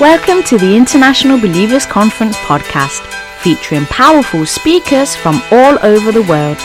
[0.00, 3.04] Welcome to the International Believers Conference podcast,
[3.42, 6.56] featuring powerful speakers from all over the world.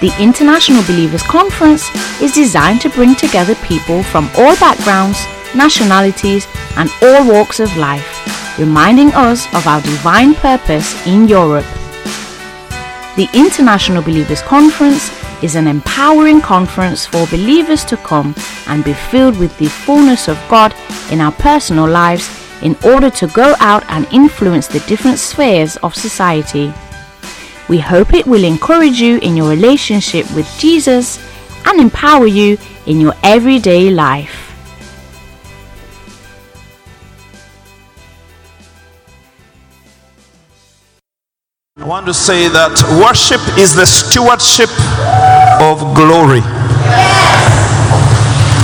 [0.00, 1.90] The International Believers Conference
[2.22, 5.18] is designed to bring together people from all backgrounds,
[5.52, 6.46] nationalities,
[6.76, 11.66] and all walks of life, reminding us of our divine purpose in Europe.
[13.16, 15.10] The International Believers Conference
[15.42, 18.32] is an empowering conference for believers to come
[18.68, 20.72] and be filled with the fullness of God
[21.10, 25.94] in our personal lives in order to go out and influence the different spheres of
[25.94, 26.72] society.
[27.68, 31.18] We hope it will encourage you in your relationship with Jesus
[31.66, 34.50] and empower you in your everyday life.
[41.76, 44.68] I want to say that worship is the stewardship
[45.62, 46.42] of glory.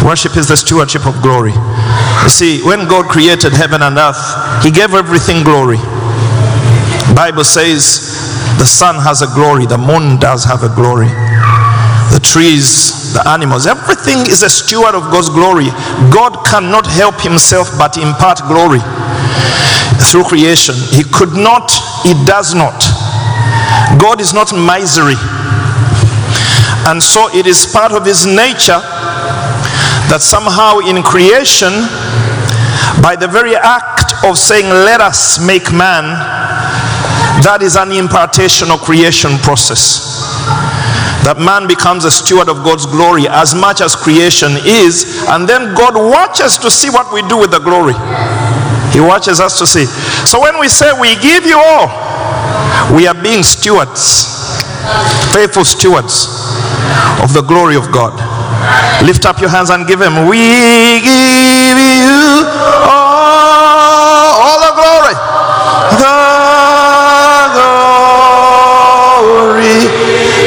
[0.07, 1.51] Worship is the stewardship of glory.
[2.23, 4.23] You see, when God created heaven and earth,
[4.63, 5.83] He gave everything glory.
[7.11, 8.15] Bible says
[8.63, 11.11] the sun has a glory, the moon does have a glory,
[12.15, 15.75] the trees, the animals, everything is a steward of God's glory.
[16.15, 18.79] God cannot help Himself but impart glory
[20.07, 20.79] through creation.
[20.95, 21.67] He could not,
[22.07, 22.79] He does not.
[23.99, 25.19] God is not misery.
[26.87, 28.79] And so it is part of His nature
[30.09, 31.73] that somehow in creation,
[33.03, 36.05] by the very act of saying, Let us make man,
[37.43, 40.07] that is an impartation or creation process.
[41.27, 45.75] That man becomes a steward of God's glory as much as creation is, and then
[45.75, 47.99] God watches to see what we do with the glory.
[48.95, 49.91] He watches us to see.
[50.23, 51.91] So when we say we give you all,
[52.95, 54.31] we are being stewards,
[55.35, 56.31] faithful stewards
[57.19, 58.15] of the glory of God.
[59.05, 60.27] Lift up your hands and give Him.
[60.27, 60.39] We
[61.01, 62.47] give you
[62.89, 65.15] all, all the glory.
[66.03, 66.17] The
[69.17, 69.81] glory.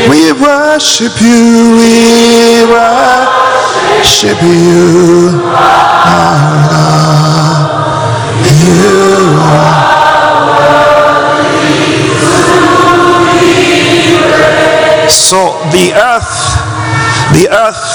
[0.09, 1.78] We worship you.
[1.78, 5.39] We worship you.
[8.50, 9.89] You are.
[15.09, 16.34] So the earth,
[17.34, 17.88] the earth,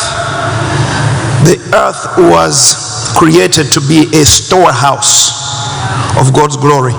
[1.74, 5.34] earth was created to be a storehouse
[6.18, 6.94] of God's glory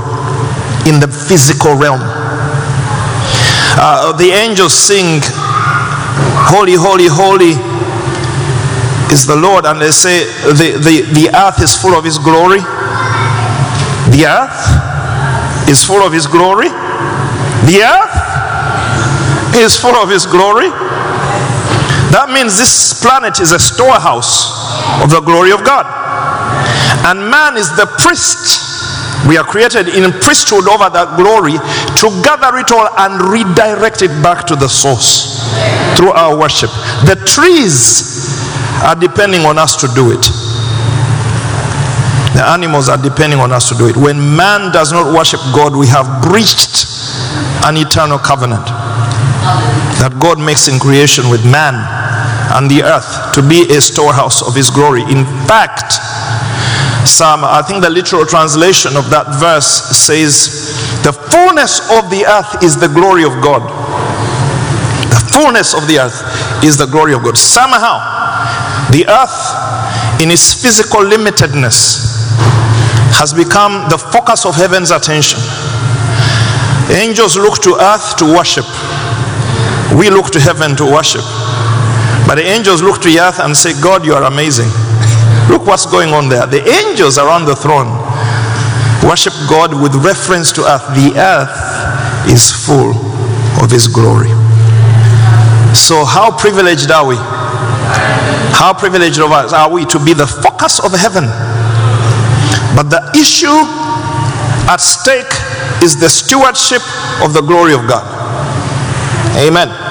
[0.87, 2.01] in the physical realm.
[3.77, 5.21] Uh, the angels sing,
[6.47, 7.55] Holy, holy, holy
[9.11, 12.59] is the Lord, and they say, the, the, the earth is full of His glory.
[14.11, 16.69] The earth is full of His glory.
[17.65, 20.69] The earth is full of His glory.
[22.13, 24.64] That means this planet is a storehouse
[25.03, 25.85] of the glory of God.
[27.05, 28.63] And man is the priest.
[29.27, 34.13] We are created in priesthood over that glory to gather it all and redirect it
[34.21, 35.41] back to the source
[35.97, 36.69] through our worship.
[37.09, 38.37] The trees
[38.85, 40.21] are depending on us to do it.
[42.37, 43.95] The animals are depending on us to do it.
[43.95, 46.85] When man does not worship God, we have breached
[47.65, 48.65] an eternal covenant
[50.03, 51.73] that God makes in creation with man
[52.53, 55.01] and the earth to be a storehouse of his glory.
[55.01, 55.97] In fact,
[57.07, 60.73] some I think the literal translation of that verse says,
[61.05, 63.61] The fullness of the earth is the glory of God.
[65.09, 66.17] The fullness of the earth
[66.63, 67.37] is the glory of God.
[67.37, 68.01] Somehow,
[68.89, 69.37] the earth,
[70.21, 72.03] in its physical limitedness,
[73.15, 75.39] has become the focus of heaven's attention.
[76.89, 78.65] Angels look to earth to worship.
[79.97, 81.23] We look to heaven to worship.
[82.27, 84.69] But the angels look to earth and say, God, you are amazing.
[85.49, 86.47] Look what's going on there.
[86.47, 87.87] The angels around the throne
[89.05, 90.87] worship God with reference to earth.
[90.97, 91.53] The earth
[92.31, 92.97] is full
[93.61, 94.29] of His glory.
[95.75, 97.15] So, how privileged are we?
[98.55, 101.25] How privileged of us are we to be the focus of heaven?
[102.75, 103.53] But the issue
[104.67, 105.29] at stake
[105.83, 106.81] is the stewardship
[107.21, 108.03] of the glory of God.
[109.37, 109.84] Amen.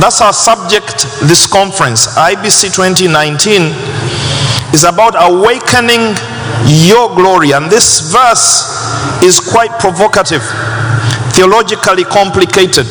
[0.00, 2.06] That's our subject this conference.
[2.16, 3.74] IBC 2019
[4.72, 6.16] is about awakening
[6.86, 7.52] your glory.
[7.52, 8.64] And this verse
[9.22, 10.42] is quite provocative,
[11.34, 12.86] theologically complicated.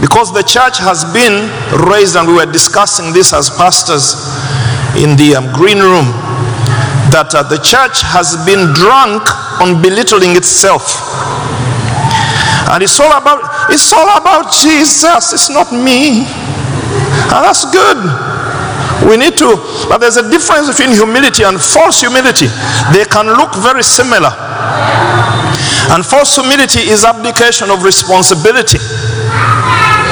[0.00, 1.48] Because the church has been
[1.88, 4.14] raised, and we were discussing this as pastors
[5.00, 6.12] in the um, green room,
[7.10, 9.24] that uh, the church has been drunk
[9.60, 10.84] on belittling itself.
[12.72, 15.32] And it's all about it's all about Jesus.
[15.32, 16.26] It's not me.
[17.30, 17.98] And that's good.
[19.06, 19.54] We need to,
[19.88, 22.48] but there's a difference between humility and false humility.
[22.90, 24.32] They can look very similar.
[25.94, 28.78] And false humility is abdication of responsibility.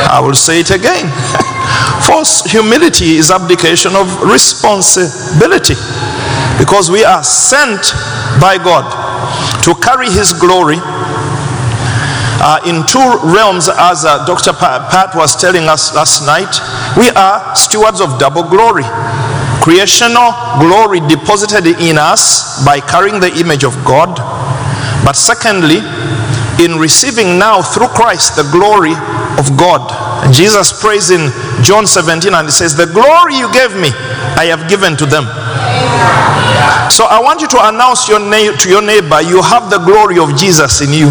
[0.07, 1.11] I will say it again.
[2.07, 5.75] false humility is abdication of responsibility
[6.59, 7.83] because we are sent
[8.39, 8.87] by God
[9.65, 10.79] to carry His glory
[12.43, 14.53] uh, in two realms, as uh, Dr.
[14.53, 16.51] Pat was telling us last night.
[16.97, 18.85] We are stewards of double glory.
[19.63, 24.17] Creational glory deposited in us by carrying the image of God.
[25.05, 25.81] But secondly,
[26.63, 28.95] in receiving now through Christ the glory
[29.39, 29.83] of God.
[30.25, 31.31] And Jesus prays in
[31.63, 33.91] John 17 and he says, The glory you gave me,
[34.39, 35.27] I have given to them.
[36.91, 40.19] So I want you to announce your na- to your neighbor, you have the glory
[40.19, 41.11] of Jesus in you.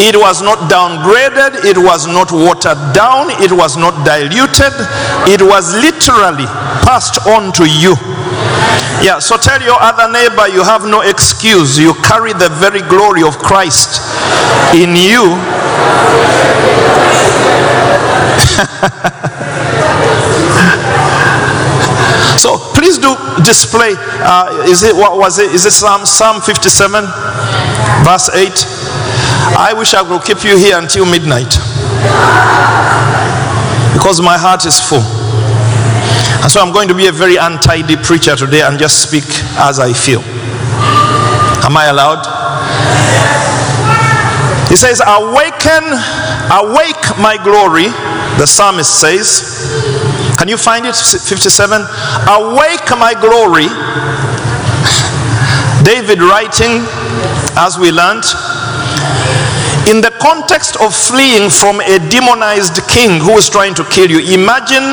[0.00, 4.72] It was not downgraded, it was not watered down, it was not diluted,
[5.26, 6.46] it was literally
[6.86, 7.96] passed on to you.
[9.02, 11.78] Yeah, so tell your other neighbor you have no excuse.
[11.78, 14.00] You carry the very glory of Christ
[14.74, 15.38] in you.
[22.38, 23.94] so please do display.
[23.98, 25.50] Uh, is it what was it?
[25.52, 27.04] Is it Psalm Psalm 57,
[28.06, 28.54] verse 8?
[29.58, 31.50] I wish I could keep you here until midnight
[33.92, 35.02] because my heart is full.
[36.40, 39.26] And so I'm going to be a very untidy preacher today and just speak
[39.58, 40.22] as I feel.
[41.66, 42.22] Am I allowed?
[44.70, 45.84] He says, Awaken,
[46.52, 47.88] awake my glory,
[48.38, 49.42] the psalmist says.
[50.38, 50.94] Can you find it?
[50.94, 51.82] 57.
[52.30, 53.66] Awake my glory.
[55.82, 56.86] David writing,
[57.58, 58.22] as we learned,
[59.90, 64.20] in the context of fleeing from a demonized king who is trying to kill you,
[64.20, 64.84] imagine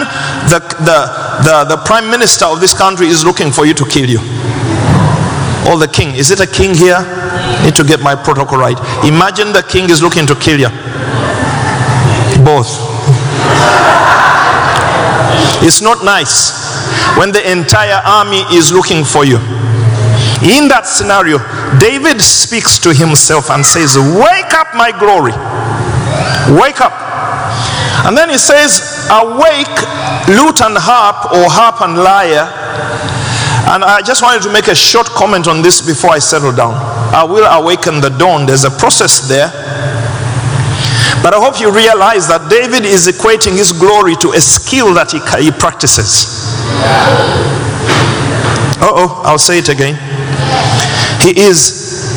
[0.50, 1.00] the, the,
[1.44, 4.20] the, the prime minister of this country is looking for you to kill you.
[5.70, 6.16] Or the king.
[6.16, 6.98] Is it a king here?
[7.64, 8.78] Need to get my protocol right.
[9.04, 10.70] Imagine the king is looking to kill you.
[12.44, 12.80] Both.
[15.62, 16.52] It's not nice
[17.18, 19.38] when the entire army is looking for you.
[20.44, 21.40] In that scenario,
[21.80, 25.34] David speaks to himself and says, Wake up, my glory.
[26.60, 26.94] Wake up.
[28.06, 29.74] And then he says, Awake,
[30.28, 32.46] lute and harp, or harp and lyre.
[33.74, 36.76] And I just wanted to make a short comment on this before I settle down.
[37.16, 38.46] I will awaken the dawn.
[38.46, 39.50] There's a process there.
[41.26, 45.10] But I hope you realize that David is equating his glory to a skill that
[45.10, 46.30] he, he practices.
[48.78, 49.98] Uh oh, I'll say it again.
[51.26, 52.14] He is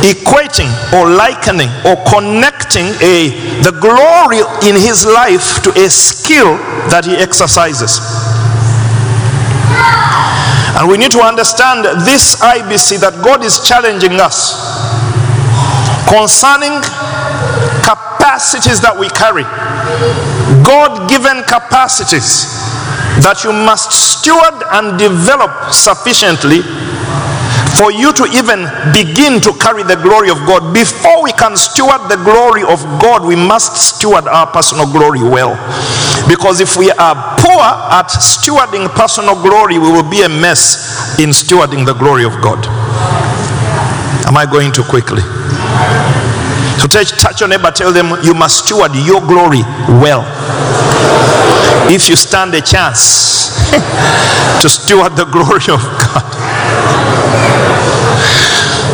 [0.00, 3.36] equating or likening or connecting a
[3.68, 6.56] the glory in his life to a skill
[6.88, 8.00] that he exercises.
[10.80, 14.56] And we need to understand this IBC that God is challenging us
[16.08, 16.80] concerning
[18.32, 19.44] capacities that we carry.
[20.64, 22.48] God given capacities
[23.20, 26.64] that you must steward and develop sufficiently
[27.76, 28.64] for you to even
[28.96, 30.72] begin to carry the glory of God.
[30.72, 35.52] Before we can steward the glory of God, we must steward our personal glory well.
[36.24, 37.60] Because if we are poor
[37.92, 42.64] at stewarding personal glory, we will be a mess in stewarding the glory of God.
[44.24, 45.20] Am I going too quickly?
[46.82, 49.62] So touch, touch your neighbor, tell them you must steward your glory
[50.02, 50.26] well.
[51.86, 53.54] If you stand a chance
[54.58, 56.26] to steward the glory of God.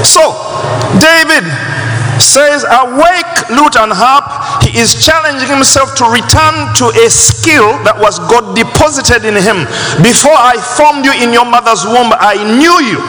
[0.05, 0.37] So,
[1.01, 1.49] David
[2.21, 4.37] says, Awake, lute and harp.
[4.69, 9.65] He is challenging himself to return to a skill that was God deposited in him.
[10.05, 13.01] Before I formed you in your mother's womb, I knew you.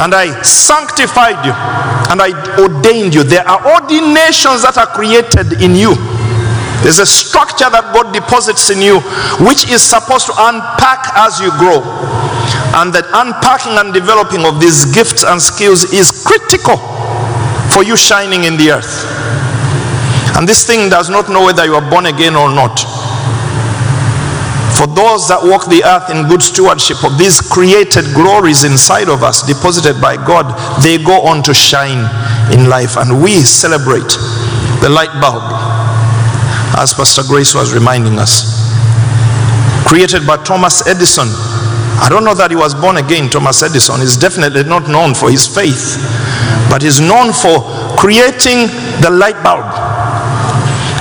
[0.00, 1.52] And I sanctified you.
[2.08, 3.22] And I ordained you.
[3.22, 5.94] There are ordinations that are created in you.
[6.82, 9.04] There's a structure that God deposits in you,
[9.44, 11.84] which is supposed to unpack as you grow.
[12.80, 16.80] And that unpacking and developing of these gifts and skills is critical
[17.76, 19.04] for you shining in the earth.
[20.40, 22.80] And this thing does not know whether you are born again or not.
[24.80, 29.20] For those that walk the earth in good stewardship of these created glories inside of
[29.20, 30.48] us, deposited by God,
[30.80, 32.08] they go on to shine
[32.48, 32.96] in life.
[32.96, 34.08] And we celebrate
[34.80, 35.44] the light bulb,
[36.80, 38.40] as Pastor Grace was reminding us.
[39.84, 41.28] Created by Thomas Edison.
[42.00, 44.00] I don't know that he was born again, Thomas Edison.
[44.00, 46.00] is definitely not known for his faith,
[46.72, 47.60] but he's known for
[48.00, 48.72] creating
[49.04, 49.89] the light bulb.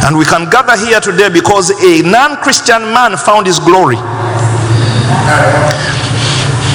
[0.10, 3.94] And we can gather here today because a non Christian man found his glory.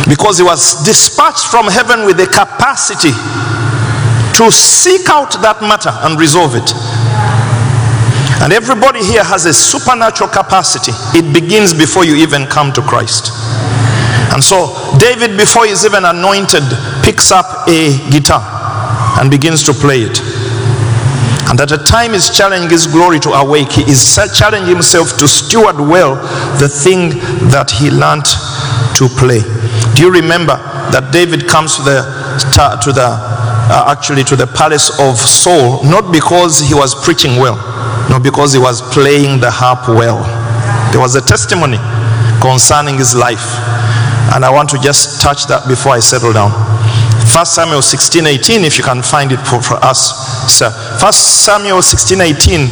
[0.06, 3.10] Because he was dispatched from heaven with the capacity
[4.38, 6.70] to seek out that matter and resolve it.
[8.38, 10.92] And everybody here has a supernatural capacity.
[11.18, 13.34] It begins before you even come to Christ.
[14.30, 16.62] And so, David, before he's even anointed,
[17.02, 18.46] picks up a guitar
[19.18, 20.22] and begins to play it.
[21.54, 25.28] And at a time he's challenging his glory to awake, he is challenging himself to
[25.28, 26.16] steward well
[26.58, 27.10] the thing
[27.54, 28.26] that he learned
[28.98, 29.38] to play.
[29.94, 30.58] Do you remember
[30.90, 32.02] that David comes to the,
[32.82, 37.54] to the uh, actually to the palace of Saul, not because he was preaching well,
[38.10, 40.26] not because he was playing the harp well.
[40.90, 41.78] There was a testimony
[42.42, 43.46] concerning his life.
[44.34, 46.73] And I want to just touch that before I settle down.
[47.24, 50.12] 1 Samuel 16 18, if you can find it for, for us,
[50.52, 50.70] sir.
[51.00, 52.68] 1 Samuel 16 18.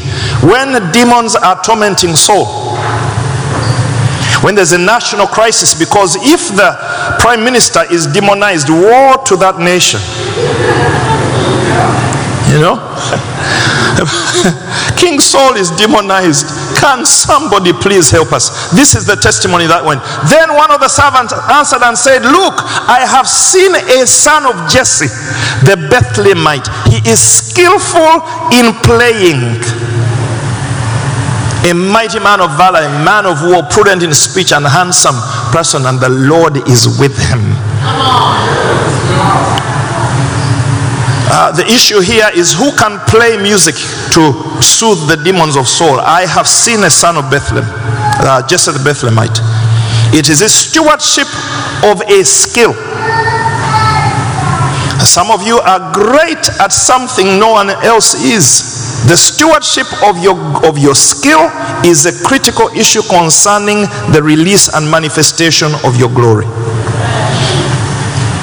[0.48, 2.76] When demons are tormenting Saul,
[4.42, 6.76] when there's a national crisis, because if the
[7.20, 10.00] prime minister is demonized, war to that nation.
[12.52, 13.31] You know?
[15.00, 16.46] King Saul is demonized.
[16.78, 18.70] Can somebody please help us?
[18.72, 20.02] This is the testimony that went.
[20.28, 24.54] Then one of the servants answered and said, Look, I have seen a son of
[24.70, 25.10] Jesse,
[25.66, 26.66] the Bethlehemite.
[26.90, 28.22] He is skillful
[28.54, 29.60] in playing.
[31.64, 35.14] A mighty man of valor, a man of war, prudent in speech, and handsome
[35.54, 37.54] person, and the Lord is with him.
[41.34, 43.74] Uh, the issue here is who can play music
[44.12, 45.98] to soothe the demons of Saul.
[45.98, 47.64] I have seen a son of Bethlehem,
[48.20, 49.40] uh, Jesse the Bethlehemite.
[50.12, 51.24] It is a stewardship
[51.88, 52.76] of a skill.
[55.00, 59.08] Some of you are great at something no one else is.
[59.08, 60.36] The stewardship of your,
[60.68, 61.48] of your skill
[61.82, 66.44] is a critical issue concerning the release and manifestation of your glory.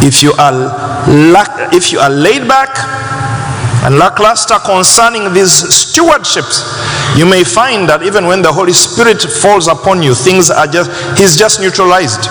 [0.02, 0.89] If you are
[1.74, 2.70] if you are laid back
[3.84, 6.68] and lackluster concerning these stewardships,
[7.18, 10.92] you may find that even when the Holy Spirit falls upon you, things are just,
[11.18, 12.30] He's just neutralized.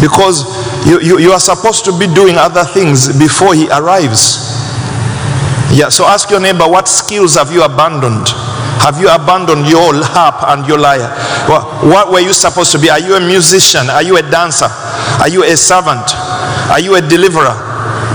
[0.00, 0.48] Because
[0.86, 4.40] you, you, you are supposed to be doing other things before He arrives.
[5.74, 8.28] Yeah, so ask your neighbor, what skills have you abandoned?
[8.80, 11.10] Have you abandoned your harp and your lyre?
[11.50, 12.88] What, what were you supposed to be?
[12.88, 13.90] Are you a musician?
[13.90, 14.68] Are you a dancer?
[15.20, 16.14] Are you a servant?
[16.70, 17.65] Are you a deliverer?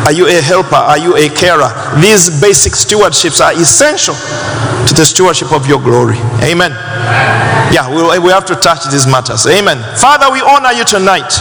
[0.05, 0.75] Are you a helper?
[0.75, 1.70] Are you a carer?
[2.01, 4.15] These basic stewardships are essential
[4.88, 6.17] to the stewardship of your glory.
[6.41, 6.72] Amen.
[7.72, 9.46] Yeah, we, we have to touch these matters.
[9.46, 9.77] Amen.
[9.98, 11.31] Father, we honor you tonight.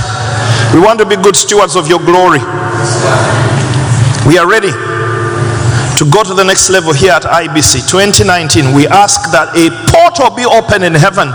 [0.74, 2.40] We want to be good stewards of your glory.
[4.28, 4.70] We are ready
[6.00, 10.32] to go to the next level here at IBC 2019, we ask that a portal
[10.32, 11.28] be open in heaven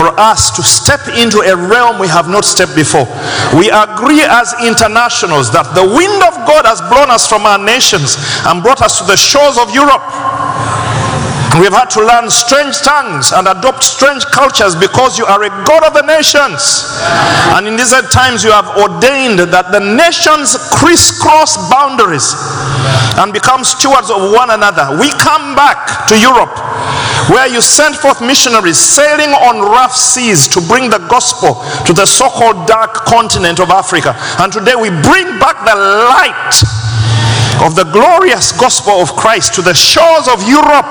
[0.00, 3.04] for us to step into a realm we have not stepped before.
[3.52, 8.16] We agree as internationals that the wind of God has blown us from our nations
[8.48, 10.00] and brought us to the shores of Europe.
[11.60, 15.84] We've had to learn strange tongues and adopt strange cultures because you are a God
[15.84, 16.88] of the nations.
[17.52, 22.32] And in these times, you have ordained that the nations crisscross boundaries
[23.20, 24.96] and become stewards of one another.
[24.96, 26.56] We come back to Europe
[27.30, 32.04] where you sent forth missionaries sailing on rough seas to bring the gospel to the
[32.04, 34.18] so called dark continent of Africa.
[34.42, 36.58] And today we bring back the light
[37.62, 40.90] of the glorious gospel of Christ to the shores of Europe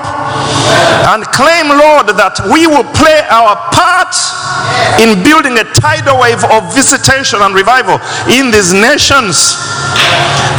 [1.12, 4.14] and claim, Lord, that we will play our part
[5.02, 7.98] in building a tidal wave of visitation and revival
[8.30, 9.58] in these nations.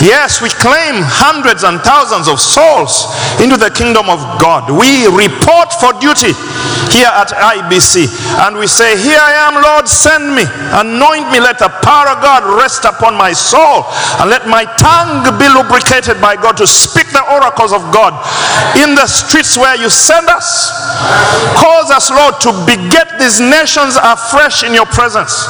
[0.02, 3.06] Yes, we claim hundreds and thousands of souls
[3.38, 4.66] into the kingdom of God.
[4.66, 6.34] We report for duty
[6.90, 8.10] here at IBC
[8.42, 10.42] and we say, Here I am, Lord, send me,
[10.74, 13.86] anoint me, let the power of God rest upon my soul,
[14.18, 18.18] and let my tongue be lubricated by God to speak the oracles of God
[18.82, 20.74] in the streets where you send us.
[21.62, 25.46] Cause us, Lord, to beget these nations afresh in your presence.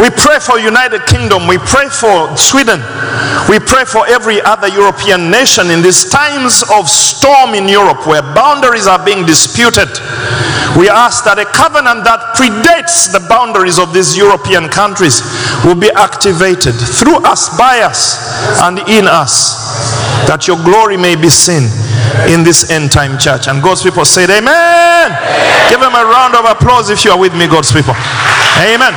[0.00, 1.48] We pray for United Kingdom.
[1.48, 2.80] We pray for Sweden.
[3.48, 8.20] We pray for every other European nation in these times of storm in Europe where
[8.34, 9.88] boundaries are being disputed.
[10.76, 15.24] We ask that a covenant that predates the boundaries of these European countries
[15.64, 18.20] will be activated through us, by us,
[18.60, 19.56] and in us,
[20.28, 21.72] that your glory may be seen
[22.28, 23.48] in this end time church.
[23.48, 25.08] And God's people said, Amen.
[25.08, 25.70] Amen.
[25.70, 27.94] Give them a round of applause if you are with me, God's people.
[28.60, 28.92] Amen.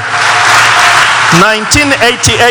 [1.37, 2.49] 1988.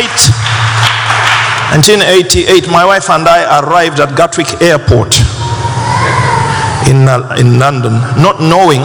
[1.75, 5.13] 1988, my wife and I arrived at Gatwick Airport
[6.87, 7.05] in,
[7.37, 8.81] in London, not knowing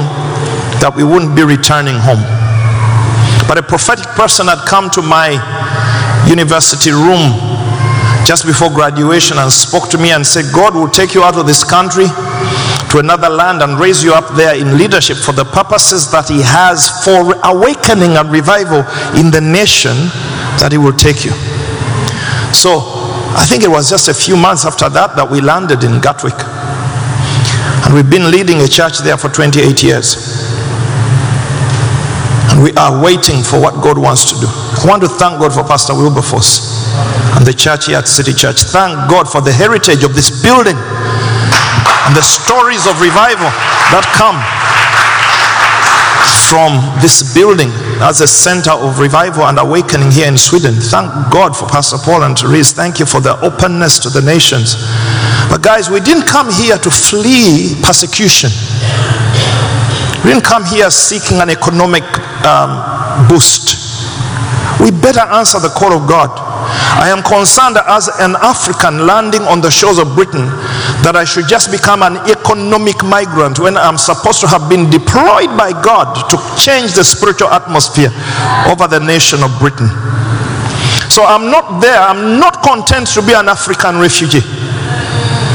[0.82, 2.20] that we wouldn't be returning home.
[3.46, 5.38] But a prophetic person had come to my
[6.28, 7.32] university room
[8.26, 11.46] just before graduation and spoke to me and said, God will take you out of
[11.46, 12.06] this country
[12.94, 16.38] to another land and raise you up there in leadership for the purposes that He
[16.46, 18.86] has for awakening and revival
[19.18, 19.98] in the nation
[20.62, 21.34] that He will take you.
[22.54, 22.78] So
[23.34, 26.38] I think it was just a few months after that that we landed in Gatwick.
[27.82, 30.14] And we've been leading a church there for 28 years.
[32.54, 34.46] And we are waiting for what God wants to do.
[34.46, 36.86] I want to thank God for Pastor Wilberforce
[37.34, 38.62] and the church here at City Church.
[38.70, 40.78] Thank God for the heritage of this building
[42.12, 43.48] the stories of revival
[43.88, 44.36] that come
[46.52, 47.72] from this building
[48.04, 50.74] as a center of revival and awakening here in Sweden.
[50.76, 52.72] Thank God for Pastor Paul and Therese.
[52.72, 54.76] Thank you for the openness to the nations.
[55.48, 58.50] But, guys, we didn't come here to flee persecution.
[60.24, 62.04] We didn't come here seeking an economic
[62.44, 62.76] um,
[63.28, 63.80] boost.
[64.80, 66.53] We better answer the call of God.
[66.94, 70.46] I am concerned as an African landing on the shores of Britain
[71.02, 75.50] that I should just become an economic migrant when I'm supposed to have been deployed
[75.56, 78.12] by God to change the spiritual atmosphere
[78.70, 79.88] over the nation of Britain.
[81.10, 84.42] So I'm not there, I'm not content to be an African refugee.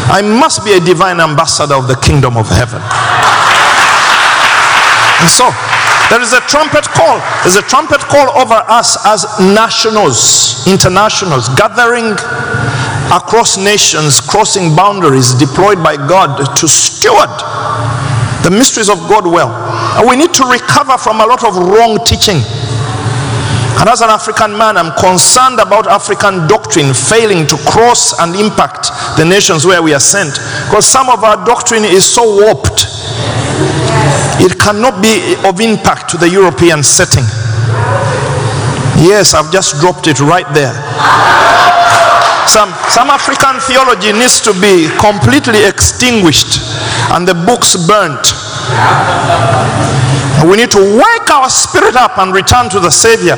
[0.10, 2.82] I must be a divine ambassador of the kingdom of heaven.
[5.22, 5.52] And so,
[6.10, 7.22] there is a trumpet call.
[7.46, 12.18] There's a trumpet call over us as nationals, internationals, gathering
[13.14, 17.30] across nations, crossing boundaries, deployed by God to steward
[18.44, 19.54] the mysteries of God well.
[20.00, 22.42] And we need to recover from a lot of wrong teaching.
[23.80, 28.92] And as an African man, I'm concerned about African doctrine failing to cross and impact
[29.16, 30.36] the nations where we are sent.
[30.68, 32.99] Because some of our doctrine is so warped
[34.40, 37.26] it cannot be of impact to the European setting.
[39.00, 40.76] Yes, I've just dropped it right there.
[42.48, 46.60] Some, some African theology needs to be completely extinguished
[47.14, 48.26] and the books burnt.
[50.50, 53.36] We need to wake our spirit up and return to the Savior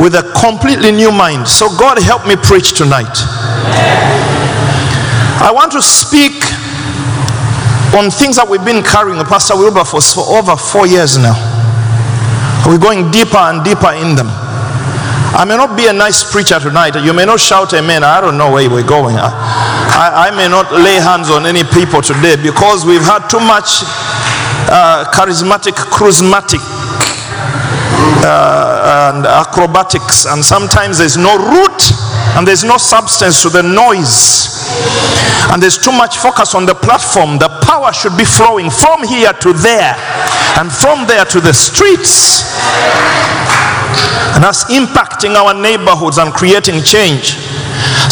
[0.00, 1.48] with a completely new mind.
[1.48, 3.10] So, God, help me preach tonight.
[5.42, 6.34] I want to speak
[7.96, 11.36] on things that we've been carrying Pastor Wilberforce for over four years now.
[12.68, 14.28] We're going deeper and deeper in them.
[15.32, 16.96] I may not be a nice preacher tonight.
[17.00, 18.04] You may not shout amen.
[18.04, 19.16] I don't know where we're going.
[19.16, 23.40] I, I, I may not lay hands on any people today because we've had too
[23.40, 23.84] much
[24.68, 26.60] uh, charismatic, charismatic
[28.24, 31.80] uh, and acrobatics, and sometimes there's no root
[32.36, 34.58] and there's no substance to the noise
[35.50, 39.32] and there's too much focus on the platform, the power should be flowing from here
[39.32, 39.96] to there
[40.60, 42.44] and from there to the streets.
[44.36, 47.40] And that's impacting our neighborhoods and creating change.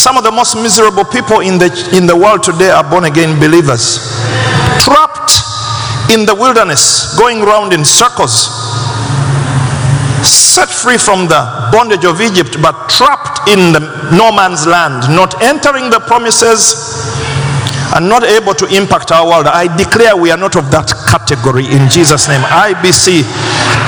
[0.00, 3.38] Some of the most miserable people in the, in the world today are born again
[3.38, 4.00] believers,
[4.80, 5.44] trapped
[6.14, 8.48] in the wilderness, going round in circles,
[10.32, 11.40] set free from the
[11.72, 13.80] bondage of Egypt, but trapped in the
[14.16, 17.06] no man's land, not entering the promises
[17.94, 19.46] and not able to impact our world.
[19.46, 22.42] I declare we are not of that category in Jesus' name.
[22.42, 23.22] IBC.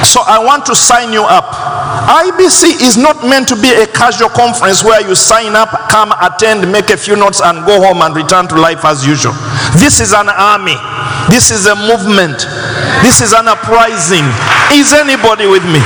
[0.07, 1.51] So I want to sign you up.
[2.09, 6.71] IBC is not meant to be a casual conference where you sign up, come, attend,
[6.71, 9.35] make a few notes, and go home and return to life as usual.
[9.77, 10.79] This is an army.
[11.31, 12.49] This is a movement.
[13.05, 14.25] This is an uprising.
[14.73, 15.81] Is anybody with me?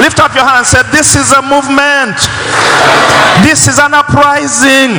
[0.00, 2.18] Lift up your hand and say, This is a movement.
[3.46, 4.98] This is an uprising.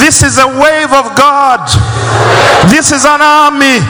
[0.00, 1.68] This is a wave of God.
[2.70, 3.84] This is an army.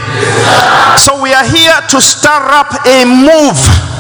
[0.99, 3.94] So we are here to stir up a move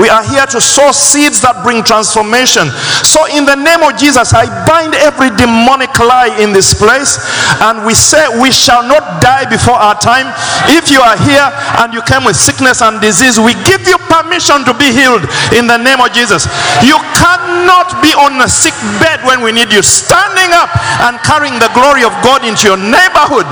[0.00, 2.72] we are here to sow seeds that bring transformation.
[3.04, 7.20] So, in the name of Jesus, I bind every demonic lie in this place,
[7.60, 10.32] and we say we shall not die before our time.
[10.72, 11.44] If you are here
[11.84, 15.68] and you came with sickness and disease, we give you permission to be healed in
[15.68, 16.48] the name of Jesus.
[16.80, 20.72] You cannot be on a sick bed when we need you, standing up
[21.04, 23.44] and carrying the glory of God into your neighborhood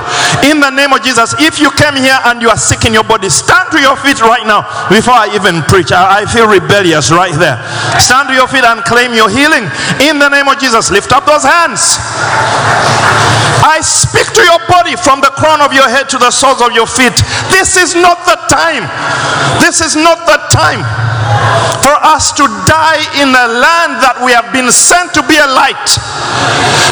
[0.49, 1.37] in the name of Jesus.
[1.37, 4.21] If you came here and you are sick in your body, stand to your feet
[4.25, 5.91] right now before I even preach.
[5.91, 7.57] I, I feel rebellious right there.
[7.99, 9.65] Stand to your feet and claim your healing
[9.99, 10.91] in the name of Jesus.
[10.91, 11.97] Lift up those hands.
[13.59, 16.71] I speak to your body from the crown of your head to the soles of
[16.71, 17.15] your feet.
[17.51, 18.87] This is not the time.
[19.59, 20.79] This is not the time
[21.83, 25.49] for us to die in a land that we have been sent to be a
[25.49, 25.87] light.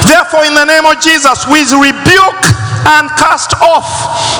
[0.03, 2.43] Therefore, in the name of Jesus, we rebuke
[2.85, 3.87] and cast off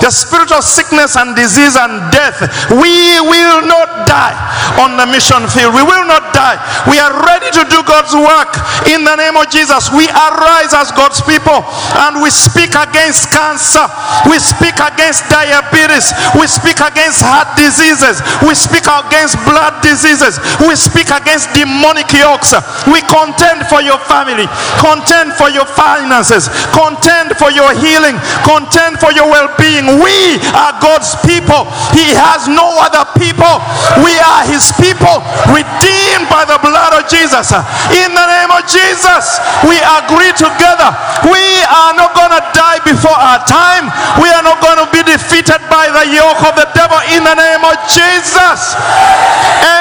[0.02, 2.42] the spirit of sickness and disease and death.
[2.72, 4.36] We will not die
[4.80, 5.74] on the mission field.
[5.74, 6.58] We will not die.
[6.90, 8.54] We are ready to do God's work
[8.90, 9.90] in the name of Jesus.
[9.92, 11.66] We arise as God's people
[12.06, 13.86] and we speak against cancer.
[14.30, 16.14] We speak against diabetes.
[16.38, 18.22] We speak against heart diseases.
[18.46, 20.38] We speak against blood diseases.
[20.62, 22.54] We speak against demonic yokes.
[22.86, 24.46] We contend for your family,
[24.80, 30.02] contend for your finances, contend for your healing, contend for your well being.
[30.02, 31.70] We are God's people.
[31.94, 33.62] He has no other people.
[34.04, 37.54] We are His people, redeemed by the blood of Jesus.
[37.94, 40.90] In the name of Jesus, we agree together.
[41.26, 43.90] We are not going to die before our time.
[44.22, 47.36] We are not going to be defeated by the yoke of the devil in the
[47.36, 48.76] name of Jesus.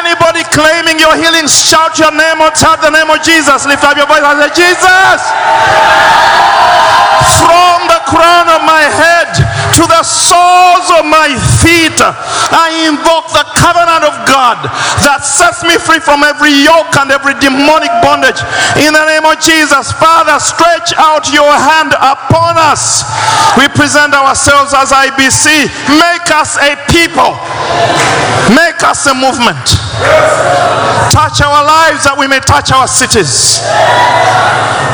[0.00, 3.66] Anybody claiming your healing, shout your name or tap the name of Jesus.
[3.66, 5.20] Lift up your voice and say, Jesus.
[7.42, 8.00] From the
[8.36, 9.32] crown of my head
[9.72, 11.32] to the soles of my
[11.64, 11.96] feet,
[12.52, 14.60] I invoke the covenant of God
[15.08, 18.36] that sets me free from every yoke and every demonic bondage.
[18.76, 23.08] In the name of Jesus, Father, stretch out your hand upon us.
[23.56, 25.72] We present ourselves as IBC.
[25.96, 27.32] Make us a people,
[28.52, 29.64] make us a movement.
[31.08, 33.64] Touch our lives that we may touch our cities.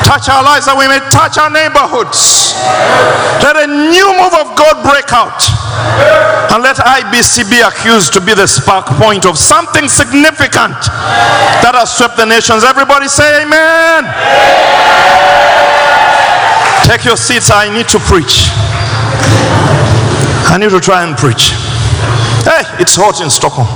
[0.07, 2.55] Touch our lives that we may touch our neighborhoods.
[3.41, 5.41] Let a new move of God break out.
[6.53, 10.77] And let IBC be accused to be the spark point of something significant
[11.65, 12.65] that has swept the nations.
[12.65, 14.05] Everybody say amen.
[16.85, 17.51] Take your seats.
[17.51, 18.51] I need to preach.
[20.53, 21.57] I need to try and preach.
[22.45, 23.69] Hey, it's hot in Stockholm.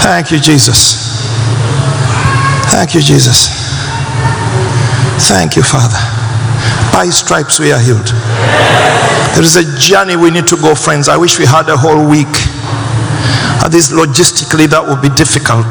[0.00, 0.96] Thank you, Jesus.
[2.70, 3.57] Thank you, Jesus.
[5.28, 6.00] Thank you, Father.
[6.88, 8.08] By stripes we are healed.
[9.36, 11.06] There is a journey we need to go, friends.
[11.06, 12.32] I wish we had a whole week.
[13.60, 15.68] At least logistically, that would be difficult.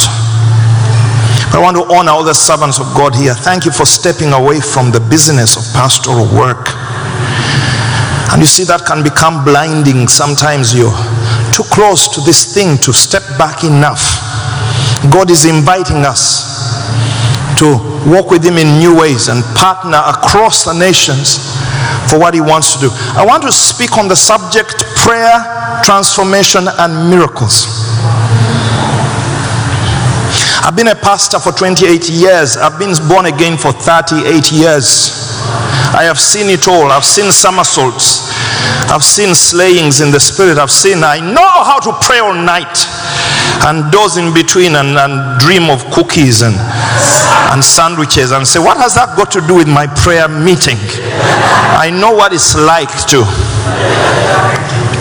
[1.50, 3.34] But I want to honor all the servants of God here.
[3.34, 6.70] Thank you for stepping away from the business of pastoral work.
[8.30, 10.06] And you see, that can become blinding.
[10.06, 10.94] Sometimes you're
[11.50, 14.22] too close to this thing to step back enough.
[15.10, 16.57] God is inviting us
[17.58, 21.38] to walk with Him in new ways and partner across the nations
[22.10, 22.90] for what He wants to do.
[23.18, 27.66] I want to speak on the subject prayer, transformation, and miracles.
[30.64, 35.28] I've been a pastor for 28 years, I've been born again for 38 years.
[35.96, 36.92] I have seen it all.
[36.92, 38.30] I've seen somersaults.
[38.92, 40.58] I've seen slayings in the spirit.
[40.58, 42.76] I've seen, I know how to pray all night
[43.66, 46.56] and doze in between and, and dream of cookies and,
[47.54, 50.78] and sandwiches and say, What has that got to do with my prayer meeting?
[51.78, 53.26] I know what it's like to,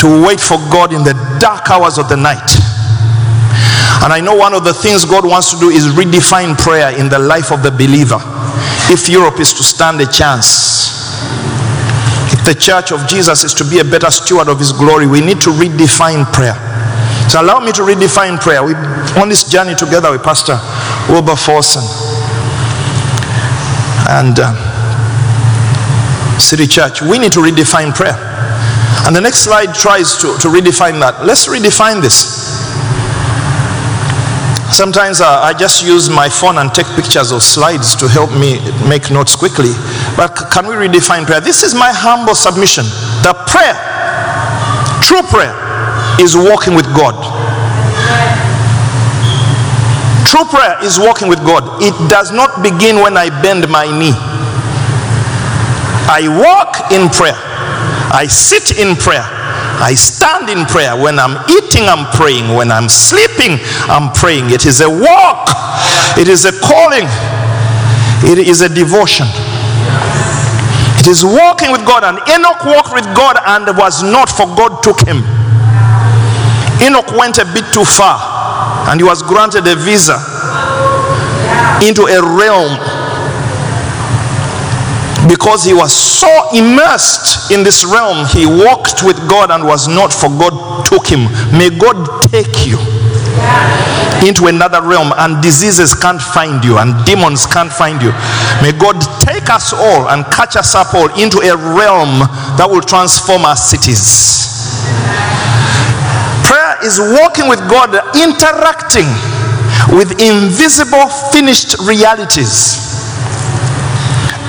[0.01, 2.49] to wait for God in the dark hours of the night.
[4.05, 7.09] And I know one of the things God wants to do is redefine prayer in
[7.09, 8.21] the life of the believer.
[8.93, 10.95] If Europe is to stand a chance,
[12.33, 15.21] if the church of Jesus is to be a better steward of his glory, we
[15.21, 16.55] need to redefine prayer.
[17.37, 18.65] Allow me to redefine prayer.
[18.65, 18.75] We
[19.21, 20.59] on this journey together with Pastor
[21.13, 21.77] Wilberforce
[24.09, 24.57] and uh,
[26.39, 27.03] City Church.
[27.03, 28.17] We need to redefine prayer.
[29.07, 31.25] And the next slide tries to, to redefine that.
[31.25, 32.47] Let's redefine this.
[34.75, 38.61] Sometimes uh, I just use my phone and take pictures of slides to help me
[38.89, 39.73] make notes quickly.
[40.17, 41.41] But can we redefine prayer?
[41.41, 42.85] This is my humble submission.
[43.23, 43.77] The prayer,
[45.01, 45.66] true prayer,
[46.21, 47.15] is walking with God.
[50.27, 51.83] True prayer is walking with God.
[51.83, 54.17] It does not begin when I bend my knee.
[56.09, 57.37] I walk in prayer.
[58.15, 59.25] I sit in prayer.
[59.79, 60.97] I stand in prayer.
[60.97, 62.55] When I'm eating, I'm praying.
[62.55, 63.61] When I'm sleeping,
[63.93, 64.51] I'm praying.
[64.51, 65.53] It is a walk,
[66.17, 67.05] it is a calling,
[68.25, 69.27] it is a devotion.
[70.97, 72.03] It is walking with God.
[72.03, 75.23] And Enoch walked with God and was not, for God took him.
[76.83, 78.19] Enoch went a bit too far
[78.91, 80.17] and he was granted a visa
[81.83, 82.77] into a realm
[85.29, 90.13] because he was so immersed in this realm, he walked with God and was not,
[90.13, 91.27] for God took him.
[91.51, 91.97] May God
[92.31, 92.79] take you
[94.27, 98.11] into another realm, and diseases can't find you, and demons can't find you.
[98.63, 102.25] May God take us all and catch us up all into a realm
[102.57, 104.47] that will transform our cities.
[106.87, 109.11] Is walking with God, interacting
[109.91, 112.79] with invisible, finished realities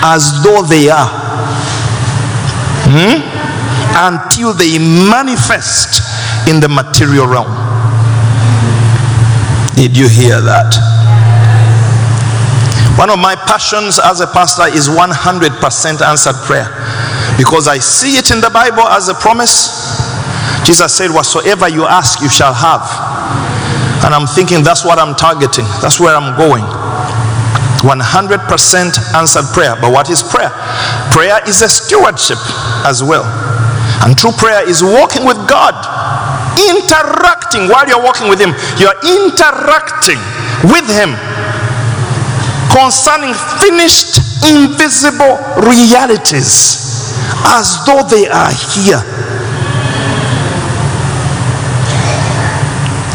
[0.05, 1.09] as though they are.
[2.85, 3.25] Hmm?
[3.97, 6.05] Until they manifest
[6.47, 7.49] in the material realm.
[9.75, 10.77] Did you hear that?
[12.97, 16.65] One of my passions as a pastor is 100% answered prayer
[17.37, 19.76] because I see it in the Bible as a promise.
[20.67, 22.83] Jesus said, Whatsoever you ask, you shall have.
[24.03, 26.67] And I'm thinking that's what I'm targeting, that's where I'm going.
[27.87, 29.79] 100% answered prayer.
[29.79, 30.51] But what is prayer?
[31.15, 32.37] Prayer is a stewardship
[32.83, 33.23] as well.
[34.03, 35.71] And true prayer is walking with God,
[36.59, 38.51] interacting while you're walking with Him.
[38.75, 40.19] You're interacting
[40.67, 41.15] with Him
[42.75, 43.31] concerning
[43.63, 47.15] finished, invisible realities
[47.55, 48.99] as though they are here.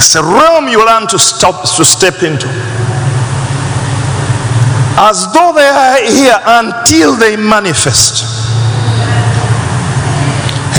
[0.03, 2.49] It's a realm you learn to stop to step into.
[4.99, 8.27] As though they are here until they manifest.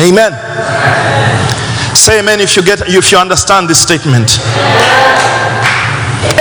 [0.04, 0.36] Amen.
[1.96, 4.28] Say amen if you get if you understand this statement.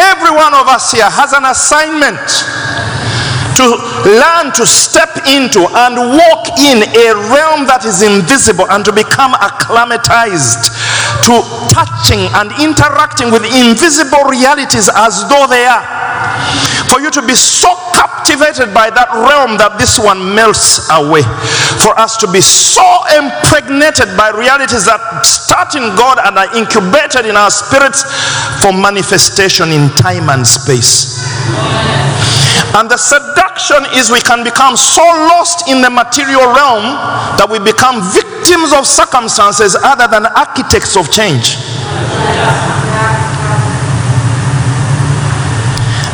[0.02, 2.18] Every one of us here has an assignment
[3.62, 3.64] to
[4.10, 9.34] learn to step into and walk in a realm that is invisible and to become
[9.38, 10.72] acclimatized
[11.28, 11.34] to
[11.70, 15.84] touching and interacting with invisible realities as though they are.
[16.90, 21.24] For you to be so captivated by that realm that this one melts away.
[21.80, 22.84] For us to be so
[23.16, 28.04] impregnated by realities that start in God and are incubated in our spirits
[28.60, 32.11] for manifestation in time and space.
[32.74, 36.96] And the seduction is we can become so lost in the material realm
[37.36, 41.60] that we become victims of circumstances other than architects of change.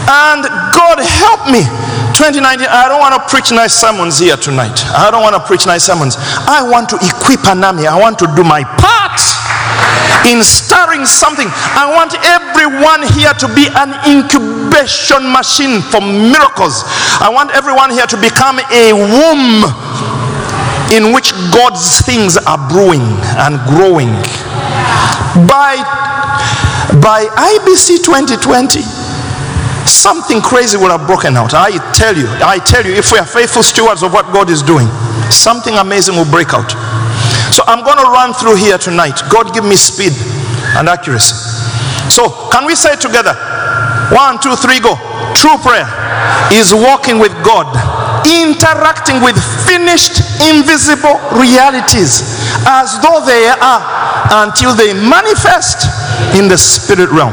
[0.08, 0.40] And
[0.72, 1.60] God help me.
[2.16, 4.80] 2019, I don't want to preach nice sermons here tonight.
[4.96, 6.16] I don't want to preach nice sermons.
[6.48, 7.86] I want to equip an army.
[7.86, 9.20] I want to do my part
[10.26, 11.46] in stirring something.
[11.46, 16.82] I want everyone here to be an incubation machine for miracles.
[17.20, 19.68] I want everyone here to become a womb
[20.90, 23.04] in which God's things are brewing
[23.44, 24.10] and growing.
[25.46, 25.76] By,
[26.98, 28.97] by IBC 2020,
[29.88, 31.54] something crazy will have broken out.
[31.54, 34.62] I tell you, I tell you, if we are faithful stewards of what God is
[34.62, 34.86] doing,
[35.32, 36.70] something amazing will break out.
[37.52, 39.20] So I'm going to run through here tonight.
[39.32, 40.12] God give me speed
[40.76, 41.34] and accuracy.
[42.12, 43.34] So can we say together?
[44.12, 44.96] One, two, three, go.
[45.34, 45.88] True prayer
[46.52, 47.68] is walking with God,
[48.24, 49.36] interacting with
[49.68, 52.24] finished, invisible realities
[52.66, 53.80] as though they are
[54.44, 55.88] until they manifest
[56.36, 57.32] in the spirit realm.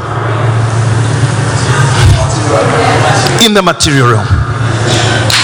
[3.46, 4.26] In the material realm.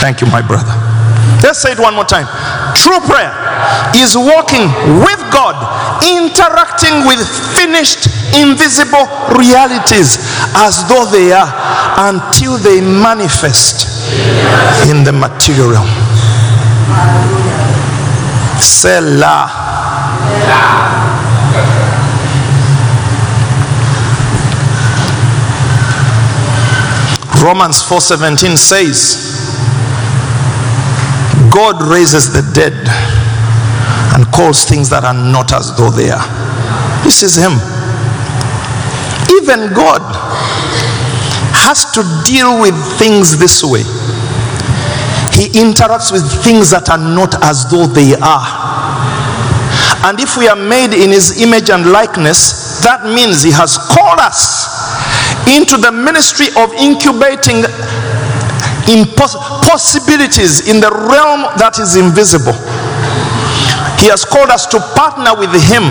[0.03, 0.75] Thank you, my brother.
[1.41, 2.27] Let's say it one more time.
[2.75, 3.31] True prayer
[3.95, 4.67] is walking
[4.99, 5.55] with God,
[6.03, 7.23] interacting with
[7.55, 9.07] finished, invisible
[9.39, 10.19] realities
[10.59, 11.47] as though they are
[12.11, 13.87] until they manifest
[14.91, 15.87] in the material realm.
[18.59, 19.47] Selah.
[27.43, 29.19] Romans 4:17 says
[31.51, 32.73] God raises the dead
[34.15, 36.23] and calls things that are not as though they are.
[37.03, 37.59] This is him.
[39.43, 40.01] Even God
[41.67, 43.83] has to deal with things this way.
[45.35, 48.47] He interacts with things that are not as though they are.
[50.07, 54.21] And if we are made in his image and likeness, that means he has called
[54.21, 54.62] us
[55.51, 57.67] into the ministry of incubating
[58.91, 62.55] impos- possibilities in the realm that is invisible.
[64.03, 65.87] He has called us to partner with Him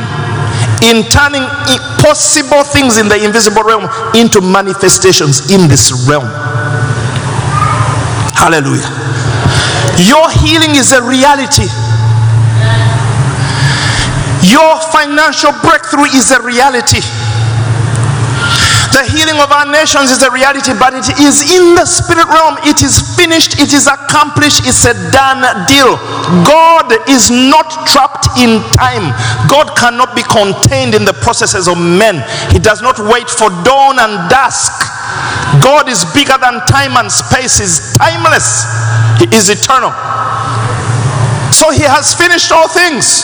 [0.84, 1.46] in turning
[2.02, 3.88] possible things in the invisible realm
[4.18, 6.28] into manifestations in this realm.
[8.36, 8.90] Hallelujah.
[10.02, 11.70] Your healing is a reality.
[14.42, 17.06] Your financial breakthrough is a reality.
[18.92, 22.60] The healing of our nations is a reality, but it is in the spirit realm.
[22.68, 25.96] It is finished, it is accomplished, it's a done deal.
[26.44, 29.16] God is not trapped in time.
[29.48, 32.20] God cannot be contained in the processes of men.
[32.52, 34.76] He does not wait for dawn and dusk.
[35.64, 38.68] God is bigger than time and space, is timeless,
[39.24, 39.96] He is eternal.
[41.56, 43.24] So He has finished all things.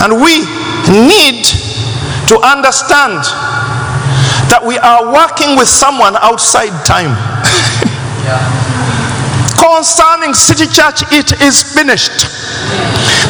[0.00, 0.44] And we
[0.88, 1.63] need
[2.28, 3.20] to understand
[4.48, 7.12] that we are working with someone outside time.
[9.60, 12.28] Concerning City Church, it is finished.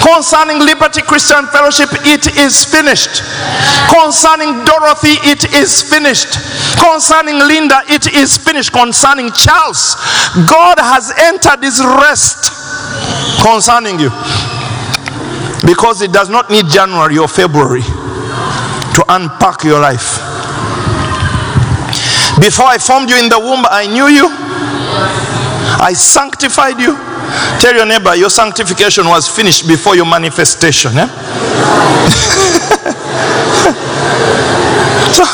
[0.02, 3.22] Concerning Liberty Christian Fellowship, it is finished.
[3.88, 6.34] Concerning Dorothy, it is finished.
[6.76, 8.72] Concerning Linda, it is finished.
[8.72, 9.94] Concerning Charles,
[10.50, 12.50] God has entered his rest
[13.40, 14.10] concerning you.
[15.64, 17.82] Because it does not need January or February
[18.94, 20.18] to unpack your life.
[22.40, 24.26] Before I formed you in the womb, I knew you.
[25.82, 26.96] I sanctified you.
[27.58, 30.92] Tell your neighbor your sanctification was finished before your manifestation.
[30.98, 31.06] Eh?
[35.14, 35.24] so,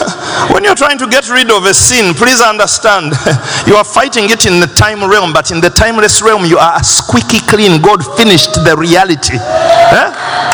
[0.53, 3.13] when you're trying to get rid of a sin, please understand
[3.67, 6.83] you are fighting it in the time realm, but in the timeless realm, you are
[6.83, 7.81] squeaky clean.
[7.81, 9.37] God finished the reality.
[9.37, 10.50] Eh?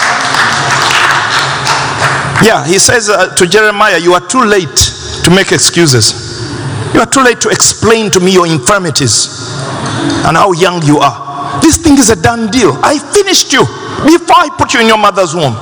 [2.44, 4.76] Yeah, he says uh, to Jeremiah, You are too late
[5.24, 6.36] to make excuses.
[6.94, 9.28] You are too late to explain to me your infirmities
[10.24, 11.60] and how young you are.
[11.60, 12.78] This thing is a done deal.
[12.82, 13.64] I finished you
[14.04, 15.56] before I put you in your mother's womb.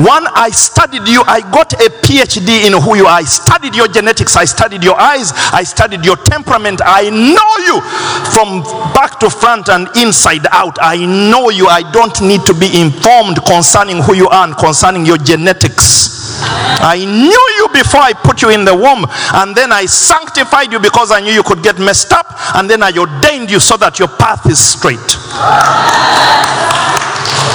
[0.00, 1.22] One, I studied you.
[1.26, 3.20] I got a PhD in who you are.
[3.20, 4.34] I studied your genetics.
[4.34, 5.32] I studied your eyes.
[5.52, 6.80] I studied your temperament.
[6.82, 7.84] I know you
[8.32, 8.64] from
[8.96, 10.78] back to front and inside out.
[10.80, 11.66] I know you.
[11.66, 16.40] I don't need to be informed concerning who you are and concerning your genetics.
[16.80, 20.80] I knew you before I put you in the womb, and then I sanctified you
[20.80, 23.98] because I knew you could get messed up, and then I ordained you so that
[23.98, 24.96] your path is straight.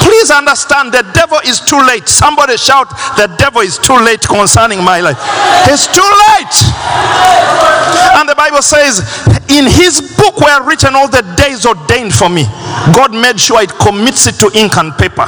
[0.01, 2.07] Please understand the devil is too late.
[2.07, 5.17] Somebody shout, The devil is too late concerning my life.
[5.69, 6.55] It's too late.
[8.17, 9.01] And the Bible says,
[9.49, 12.43] In his book were written all the days ordained for me.
[12.95, 15.27] God made sure it commits it to ink and paper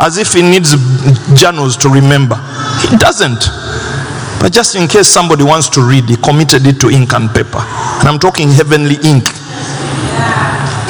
[0.00, 0.74] as if he needs
[1.38, 2.36] journals to remember.
[2.88, 3.46] He doesn't.
[4.42, 7.62] But just in case somebody wants to read, he committed it to ink and paper.
[8.02, 9.28] And I'm talking heavenly ink.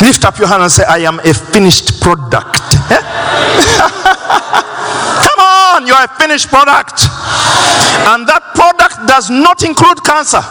[0.01, 2.62] Lift up your hand and say, I am a finished product.
[5.25, 7.07] Come on, you are a finished product.
[8.13, 10.43] And that product does not include cancer.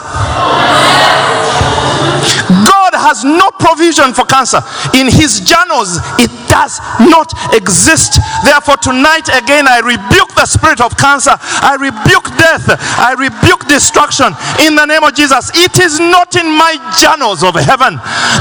[2.63, 4.61] God has no provision for cancer.
[4.93, 8.19] In his journals, it does not exist.
[8.43, 11.35] Therefore, tonight again, I rebuke the spirit of cancer.
[11.39, 12.67] I rebuke death.
[12.99, 15.51] I rebuke destruction in the name of Jesus.
[15.55, 17.97] It is not in my journals of heaven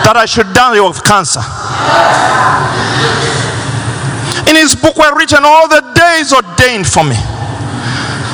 [0.07, 1.41] that I should die of cancer.
[4.51, 7.15] In his book were written all the days ordained for me.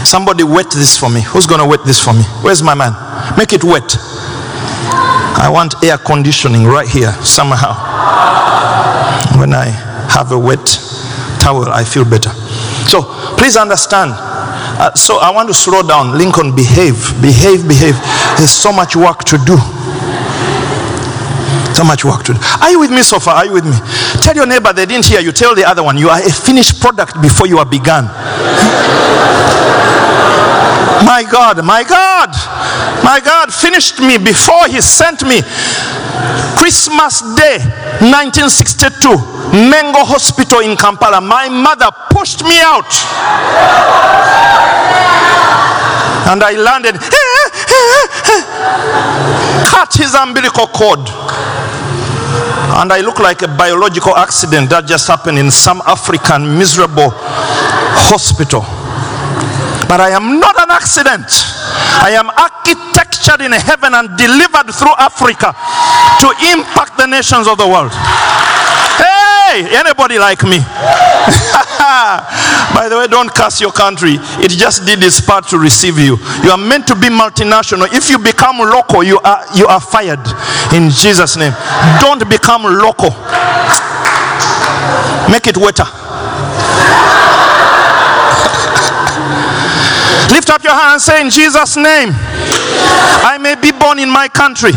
[0.03, 1.21] Somebody wet this for me.
[1.21, 2.23] Who's going to wet this for me?
[2.41, 2.97] Where's my man?
[3.37, 3.97] Make it wet.
[5.37, 7.77] I want air conditioning right here somehow.
[9.39, 9.67] When I
[10.09, 10.65] have a wet
[11.39, 12.31] towel, I feel better.
[12.89, 13.03] So
[13.37, 14.13] please understand.
[14.17, 16.17] Uh, so I want to slow down.
[16.17, 18.01] Lincoln, behave, behave, behave.
[18.39, 19.59] There's so much work to do.
[21.77, 22.41] So much work to do.
[22.63, 23.35] Are you with me so far?
[23.37, 23.77] Are you with me?
[24.25, 25.31] Tell your neighbor they didn't hear you.
[25.31, 28.05] Tell the other one you are a finished product before you are begun.
[31.05, 32.33] my God, my God,
[33.05, 35.43] my God finished me before He sent me.
[36.57, 37.61] Christmas Day
[38.01, 39.13] 1962,
[39.69, 41.21] Mengo Hospital in Kampala.
[41.21, 42.89] My mother pushed me out.
[46.33, 48.43] And I landed, eh, eh, eh,
[49.69, 51.05] cut his umbilical cord.
[52.81, 58.61] And I look like a biological accident that just happened in some African miserable hospital.
[59.89, 61.25] But I am not an accident.
[62.03, 65.55] I am architectured in heaven and delivered through Africa
[66.21, 67.93] to impact the nations of the world.
[68.99, 70.59] Hey, anybody like me?
[72.75, 74.19] By the way, don't curse your country.
[74.43, 76.19] It just did its part to receive you.
[76.43, 77.89] You are meant to be multinational.
[77.93, 80.21] If you become local, you are you are fired
[80.73, 81.53] in Jesus' name.
[82.01, 83.11] Don't become local.
[85.31, 85.87] Make it wetter.
[90.31, 92.11] Lift up your hand and say, In Jesus' name,
[93.25, 94.73] I may be born in my country,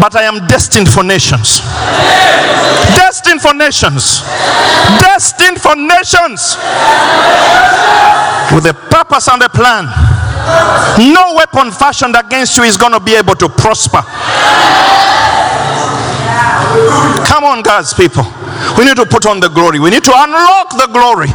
[0.00, 1.60] but I am destined for nations.
[2.96, 4.22] Destined for nations.
[5.00, 6.56] Destined for nations.
[8.54, 9.86] With a purpose and a plan.
[11.12, 14.02] No weapon fashioned against you is going to be able to prosper.
[17.26, 18.24] Come on, God's people.
[18.78, 19.78] We need to put on the glory.
[19.78, 21.28] We need to unlock the glory.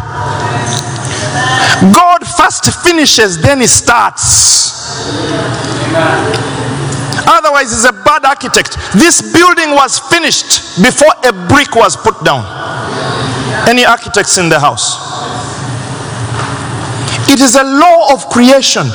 [1.94, 4.58] God first finishes, then he starts.
[7.26, 8.78] Otherwise, he's a bad architect.
[8.94, 12.46] This building was finished before a brick was put down.
[13.68, 14.96] Any architects in the house?
[17.30, 18.88] It is a law of creation.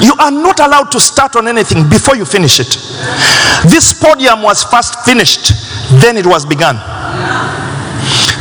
[0.00, 2.78] You are not allowed to start on anything before you finish it.
[3.68, 5.52] This podium was first finished,
[6.00, 6.76] then it was begun.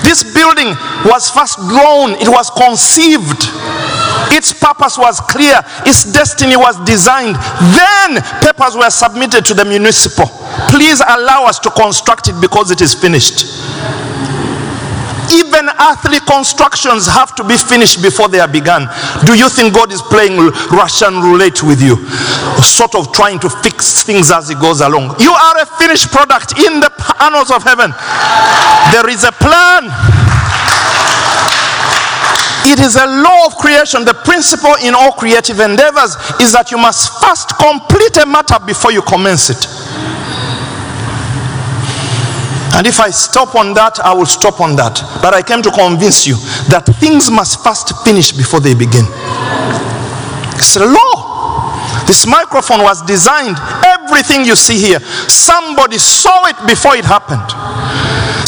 [0.04, 3.52] This building was first drawn, it was conceived.
[4.32, 7.36] Its purpose was clear, its destiny was designed.
[7.76, 10.28] Then papers were submitted to the municipal.
[10.70, 13.46] Please allow us to construct it because it is finished.
[15.32, 18.90] Even earthly constructions have to be finished before they are begun.
[19.26, 20.38] Do you think God is playing
[20.74, 21.98] Russian roulette with you?
[22.66, 25.20] Sort of trying to fix things as He goes along.
[25.20, 26.90] You are a finished product in the
[27.22, 27.94] annals of heaven.
[28.92, 29.94] There is a plan.
[32.66, 34.04] It is a law of creation.
[34.06, 38.92] The principle in all creative endeavors is that you must first complete a matter before
[38.92, 39.62] you commence it.
[42.80, 45.02] And if I stop on that, I will stop on that.
[45.22, 46.36] But I came to convince you
[46.72, 49.04] that things must first finish before they begin.
[50.56, 51.19] It's a law.
[52.10, 53.56] This microphone was designed,
[53.86, 55.00] everything you see here,
[55.30, 57.46] somebody saw it before it happened.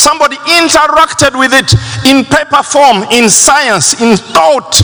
[0.01, 1.69] Somebody interacted with it
[2.09, 4.81] in paper form, in science, in thought.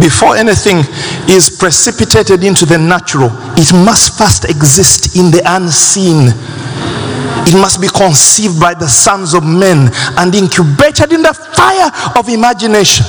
[0.00, 0.80] Before anything
[1.28, 3.28] is precipitated into the natural,
[3.60, 6.32] it must first exist in the unseen.
[7.44, 12.30] It must be conceived by the sons of men and incubated in the fire of
[12.30, 13.04] imagination.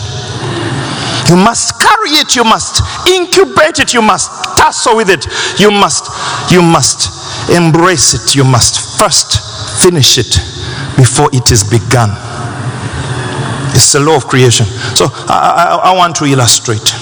[1.29, 5.25] You must carry it, you must incubate it, you must tussle with it,
[5.59, 6.11] you must,
[6.51, 10.39] you must embrace it, you must first finish it
[10.97, 12.09] before it is begun.
[13.73, 14.65] It's the law of creation.
[14.95, 16.93] So I, I, I want to illustrate.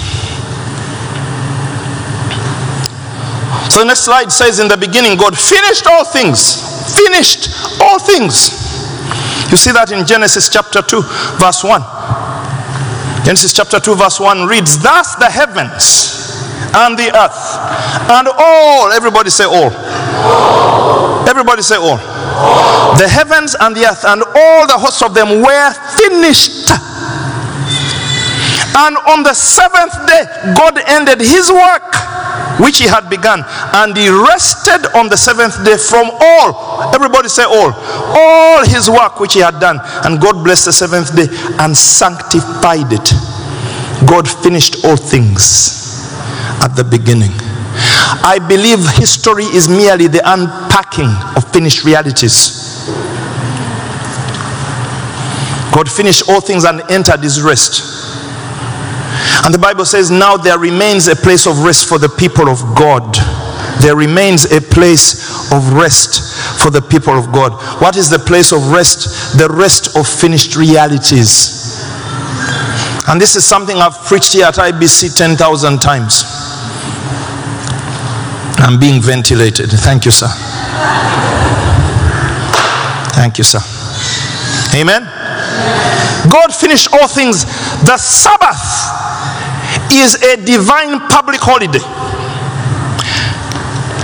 [3.71, 6.59] So the next slide says, In the beginning, God finished all things.
[6.95, 7.49] Finished
[7.81, 8.51] all things.
[9.51, 11.01] You see that in Genesis chapter 2,
[11.39, 12.20] verse 1.
[13.23, 16.41] Genesis chapter 2, verse 1 reads, Thus the heavens
[16.73, 17.41] and the earth
[18.09, 19.71] and all, everybody say all.
[21.29, 21.97] Everybody say all.
[22.97, 26.69] The heavens and the earth and all the hosts of them were finished.
[28.73, 30.25] And on the seventh day,
[30.57, 32.10] God ended his work
[32.61, 33.43] which he had begun,
[33.73, 36.93] and he rested on the seventh day from all.
[36.93, 37.73] Everybody say all.
[37.73, 39.79] All his work which he had done.
[40.05, 41.27] And God blessed the seventh day
[41.59, 43.09] and sanctified it.
[44.07, 46.05] God finished all things
[46.61, 47.31] at the beginning.
[48.23, 52.85] I believe history is merely the unpacking of finished realities.
[55.71, 58.10] God finished all things and entered his rest.
[59.43, 62.59] And the Bible says, Now there remains a place of rest for the people of
[62.75, 63.15] God.
[63.81, 67.53] There remains a place of rest for the people of God.
[67.81, 69.37] What is the place of rest?
[69.37, 71.81] The rest of finished realities.
[73.07, 76.23] And this is something I've preached here at IBC 10,000 times.
[78.61, 79.71] I'm being ventilated.
[79.71, 80.27] Thank you, sir.
[83.17, 83.59] Thank you, sir.
[84.77, 85.03] Amen.
[86.29, 87.45] God finished all things.
[87.83, 89.00] The Sabbath
[89.91, 91.83] is a divine public holiday.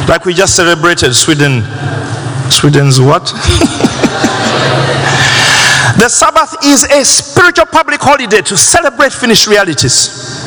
[0.08, 1.64] Like we just celebrated Sweden.
[2.52, 3.26] Sweden's what?
[6.00, 10.46] the Sabbath is a spiritual public holiday to celebrate finished realities.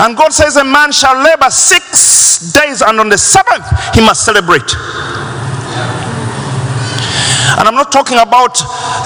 [0.00, 4.24] And God says a man shall labor six days, and on the seventh he must
[4.24, 4.74] celebrate.
[7.58, 8.60] And I'm not talking about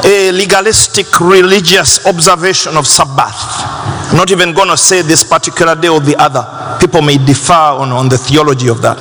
[0.05, 4.02] a legalistic religious observation of Sabbath.
[4.15, 6.45] Not even going to say this particular day or the other.
[6.79, 9.01] People may differ on, on the theology of that.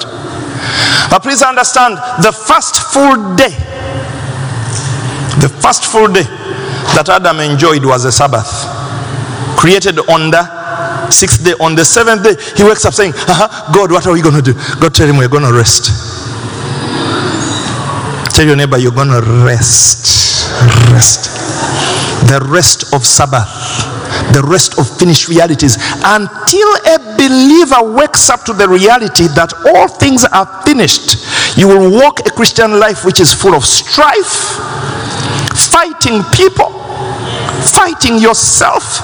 [1.12, 3.52] But please understand the first full day,
[5.44, 6.24] the first full day
[6.96, 8.48] that Adam enjoyed was a Sabbath.
[9.60, 11.54] Created on the sixth day.
[11.60, 14.42] On the seventh day, he wakes up saying, uh-huh, God, what are we going to
[14.42, 14.54] do?
[14.80, 15.92] God tell him we're going to rest.
[18.34, 20.48] Tell your neighbor you're going to rest.
[20.96, 21.28] Rest.
[22.32, 23.91] The rest of Sabbath
[24.34, 29.88] the rest of finished realities until a believer wakes up to the reality that all
[29.88, 31.18] things are finished.
[31.58, 34.58] You will walk a Christian life which is full of strife,
[35.56, 36.72] fighting people,
[37.74, 39.02] fighting yourself.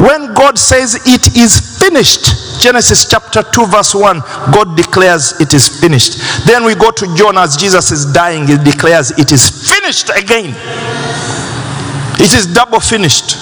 [0.00, 4.20] When God says it is finished, Genesis chapter 2, verse 1,
[4.52, 6.20] God declares it is finished.
[6.46, 10.54] Then we go to John as Jesus is dying, he declares it is finished again.
[12.20, 13.36] It is double finished.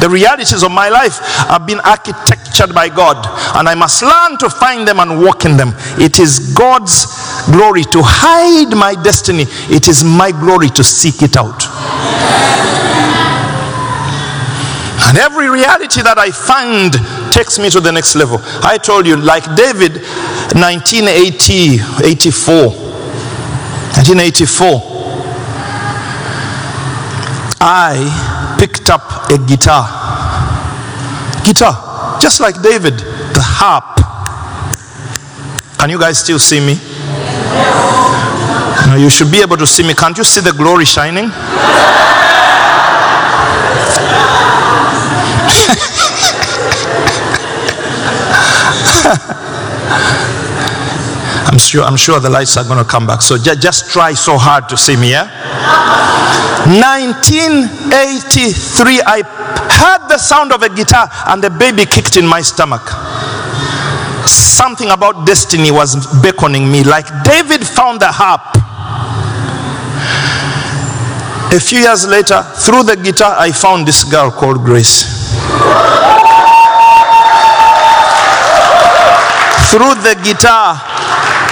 [0.00, 3.20] The realities of my life have been architectured by God,
[3.56, 5.74] and I must learn to find them and walk in them.
[6.00, 7.04] It is God's
[7.52, 11.68] glory to hide my destiny, it is my glory to seek it out.
[15.10, 16.94] And every reality that I find
[17.32, 18.38] takes me to the next level.
[18.62, 20.00] I told you, like David,
[20.54, 22.68] 1980, 84.
[23.98, 24.80] 1984.
[27.60, 29.88] I picked up a guitar.
[31.46, 33.96] Guitar, just like David, the harp.
[35.78, 36.76] Can you guys still see me?
[39.00, 39.94] You should be able to see me.
[39.94, 41.24] Can't you see the glory shining?
[51.50, 53.22] I'm sure, I'm sure the lights are going to come back.
[53.22, 55.99] So just, just try so hard to see me, yeah?
[56.78, 59.22] 1983, I
[59.74, 62.88] heard the sound of a guitar and the baby kicked in my stomach.
[64.28, 68.42] Something about destiny was beckoning me, like David found the harp.
[71.52, 75.18] A few years later, through the guitar, I found this girl called Grace.
[79.70, 80.74] through the guitar,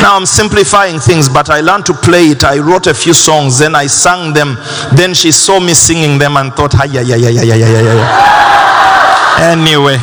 [0.01, 2.44] now I'm simplifying things, but I learned to play it.
[2.44, 4.57] I wrote a few songs, then I sang them.
[4.94, 9.51] Then she saw me singing them and thought, yeah, yeah, yeah, yeah, yeah, yeah, yeah.
[9.51, 9.96] Anyway,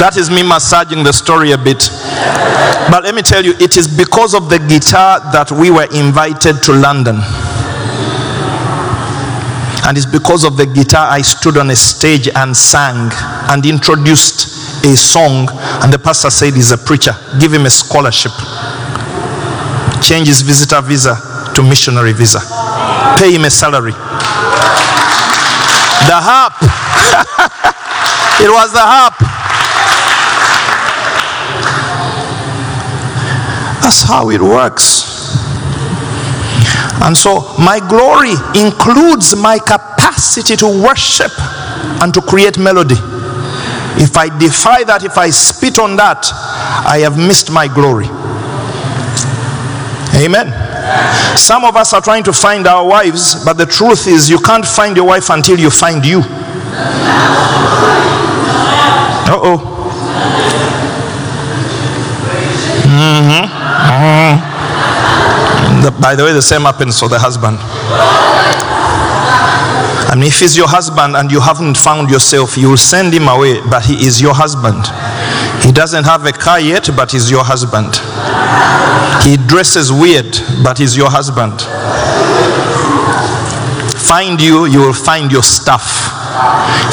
[0.00, 1.88] that is me massaging the story a bit.
[2.90, 6.62] But let me tell you, it is because of the guitar that we were invited
[6.64, 7.20] to London.
[9.88, 13.10] And it's because of the guitar I stood on a stage and sang
[13.48, 15.48] and introduced a song.
[15.82, 18.32] And the pastor said, He's a preacher, give him a scholarship
[20.02, 21.16] change his visitor visa
[21.54, 22.40] to missionary visa.
[23.18, 23.92] Pay him a salary.
[26.10, 26.54] The harp.
[28.40, 29.14] it was the harp.
[33.82, 35.00] That's how it works.
[37.02, 41.32] And so my glory includes my capacity to worship
[42.02, 42.96] and to create melody.
[43.96, 46.30] If I defy that, if I spit on that,
[46.86, 48.06] I have missed my glory.
[50.16, 50.52] Amen.
[51.36, 54.66] Some of us are trying to find our wives, but the truth is, you can't
[54.66, 56.20] find your wife until you find you.
[59.30, 59.58] Uh oh.
[62.84, 63.46] Mm-hmm.
[63.90, 65.82] Mm-hmm.
[65.84, 67.58] The, by the way, the same happens for the husband.
[70.10, 73.28] I mean, if he's your husband and you haven't found yourself, you will send him
[73.28, 74.84] away, but he is your husband.
[75.64, 77.94] He doesn't have a car yet, but he's your husband.
[79.24, 81.60] He dresses weird, but he's your husband.
[84.00, 86.08] Find you, you will find your stuff.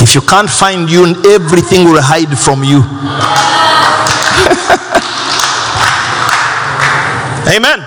[0.02, 2.84] If you can't find you, everything will hide from you.
[7.56, 7.80] Amen.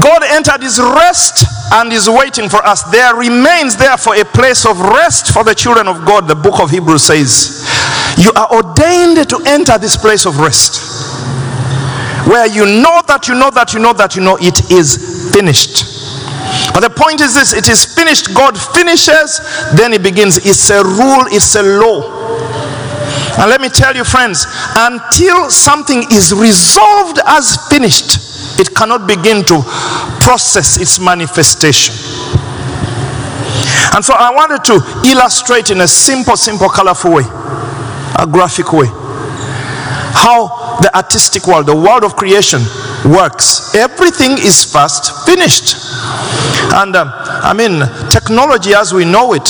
[0.00, 2.82] God entered his rest and is waiting for us.
[2.84, 6.70] There remains therefore a place of rest for the children of God, the book of
[6.70, 7.68] Hebrews says.
[8.16, 10.95] You are ordained to enter this place of rest
[12.26, 15.86] where you know that you know that you know that you know it is finished.
[16.74, 18.34] But the point is this it is finished.
[18.34, 19.40] God finishes,
[19.74, 20.38] then it begins.
[20.38, 22.26] It's a rule, it's a law.
[23.38, 24.46] And let me tell you, friends,
[24.76, 29.62] until something is resolved as finished, it cannot begin to
[30.20, 31.94] process its manifestation.
[33.94, 37.24] And so I wanted to illustrate in a simple, simple, colorful way,
[38.18, 38.86] a graphic way,
[40.12, 42.60] how the artistic world, the world of creation,
[43.04, 43.74] works.
[43.74, 45.76] Everything is fast finished.
[46.74, 49.48] And um, I mean, technology as we know it,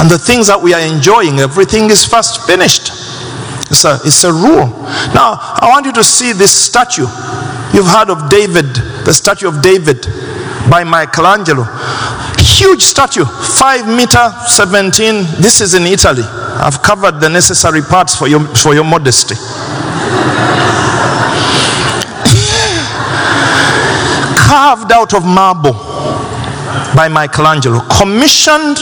[0.00, 2.90] and the things that we are enjoying, everything is fast finished.
[3.70, 4.68] It's a, it's a rule.
[5.14, 7.06] Now, I want you to see this statue.
[7.72, 8.74] You've heard of David,
[9.06, 10.06] the statue of David
[10.70, 11.64] by Michelangelo.
[12.38, 15.42] Huge statue, 5 meter 17.
[15.42, 16.22] This is in Italy.
[16.22, 19.34] I've covered the necessary parts for your, for your modesty.
[24.74, 25.72] Carved out of marble
[26.96, 28.74] by Michelangelo, commissioned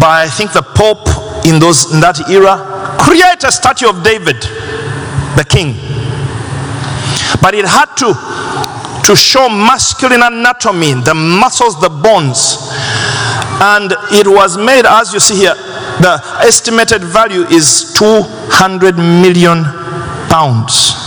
[0.00, 1.04] by I think the Pope
[1.44, 2.96] in those in that era.
[2.98, 4.40] Create a statue of David,
[5.36, 5.76] the king.
[7.42, 8.16] But it had to
[9.04, 12.72] to show masculine anatomy, the muscles, the bones.
[13.60, 15.54] And it was made, as you see here,
[16.00, 19.64] the estimated value is 200 million
[20.30, 21.05] pounds.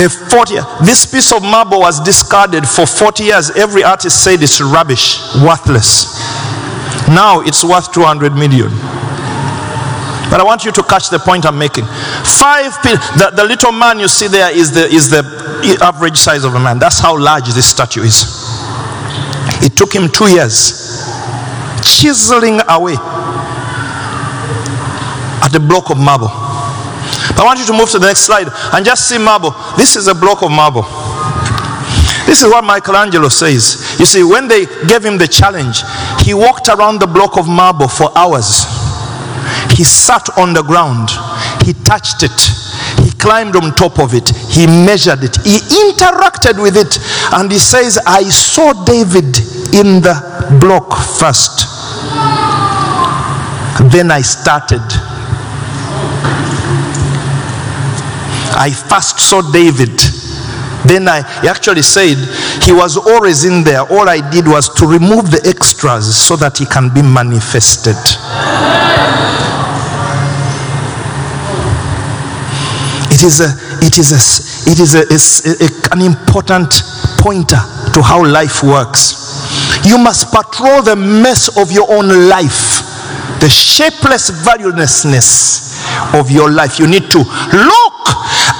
[0.00, 3.50] A 40, this piece of marble was discarded for 40 years.
[3.50, 6.18] Every artist said it's rubbish, worthless.
[7.06, 8.70] Now it's worth 200 million.
[10.30, 11.84] But I want you to catch the point I'm making.
[12.24, 15.22] Five, the, the little man you see there is the, is the
[15.80, 16.78] average size of a man.
[16.80, 18.24] That's how large this statue is.
[19.62, 20.82] It took him two years
[21.84, 22.96] chiseling away
[25.40, 26.43] at the block of marble.
[27.36, 29.50] I want you to move to the next slide and just see marble.
[29.76, 30.82] This is a block of marble.
[32.26, 33.96] This is what Michelangelo says.
[33.98, 35.82] You see, when they gave him the challenge,
[36.24, 38.64] he walked around the block of marble for hours.
[39.76, 41.10] He sat on the ground,
[41.66, 42.38] he touched it,
[43.02, 45.58] he climbed on top of it, he measured it, he
[45.90, 46.98] interacted with it,
[47.34, 49.36] and he says, I saw David
[49.74, 50.14] in the
[50.60, 51.66] block first.
[53.92, 54.82] Then I started.
[58.56, 59.98] I first saw David.
[60.86, 62.16] Then I he actually said
[62.62, 63.80] he was always in there.
[63.80, 67.96] All I did was to remove the extras so that he can be manifested.
[73.10, 73.50] It is a
[73.80, 74.20] it is a
[74.70, 75.18] it is a, a,
[75.64, 76.82] a, an important
[77.18, 77.60] pointer
[77.94, 79.84] to how life works.
[79.86, 82.80] You must patrol the mess of your own life,
[83.40, 85.64] the shapeless valuelessness
[86.18, 86.78] of your life.
[86.78, 87.83] You need to look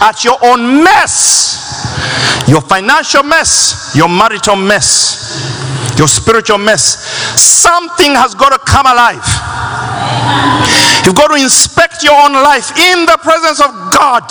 [0.00, 6.98] at your own mess, your financial mess, your marital mess, your spiritual mess.
[7.40, 9.24] Something has got to come alive.
[11.04, 14.24] You've got to inspect your own life in the presence of God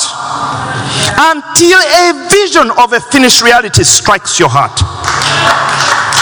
[1.32, 4.82] until a vision of a finished reality strikes your heart.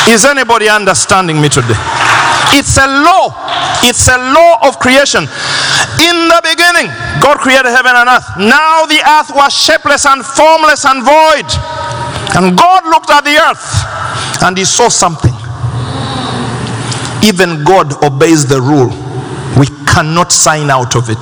[0.09, 1.77] Is anybody understanding me today?
[2.53, 3.31] It's a law.
[3.83, 5.23] It's a law of creation.
[6.01, 6.89] In the beginning,
[7.21, 8.25] God created heaven and earth.
[8.37, 11.47] Now the earth was shapeless and formless and void.
[12.35, 15.33] And God looked at the earth and he saw something.
[17.23, 18.89] Even God obeys the rule.
[19.59, 21.21] We cannot sign out of it.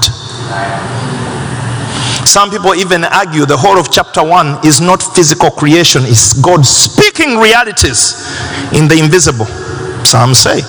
[2.25, 6.65] Some people even argue the whole of chapter 1 is not physical creation, it's God
[6.65, 8.27] speaking realities
[8.73, 9.45] in the invisible.
[10.05, 10.61] Some say.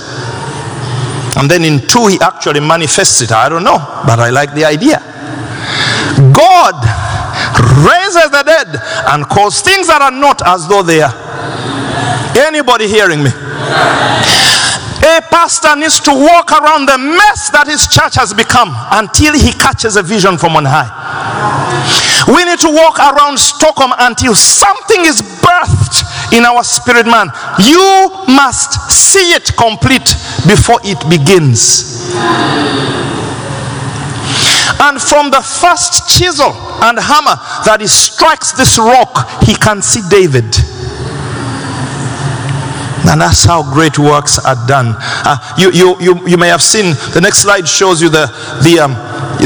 [1.37, 3.33] And then in 2, he actually manifests it.
[3.33, 4.99] I don't know, but I like the idea.
[6.33, 6.75] God
[7.87, 8.69] raises the dead
[9.13, 11.15] and calls things that are not as though they are.
[12.37, 13.31] Anybody hearing me?
[15.03, 19.53] A pastor needs to walk around the mess that his church has become until he
[19.53, 20.93] catches a vision from on high.
[22.29, 26.05] We need to walk around Stockholm until something is birthed
[26.37, 27.33] in our spirit man.
[27.59, 30.13] You must see it complete
[30.45, 32.13] before it begins.
[34.81, 36.53] And from the first chisel
[36.85, 40.57] and hammer that he strikes this rock, he can see David.
[43.09, 44.95] And that's how great works are done.
[44.99, 48.27] Uh, you, you, you, you may have seen, the next slide shows you the,
[48.63, 48.93] the um,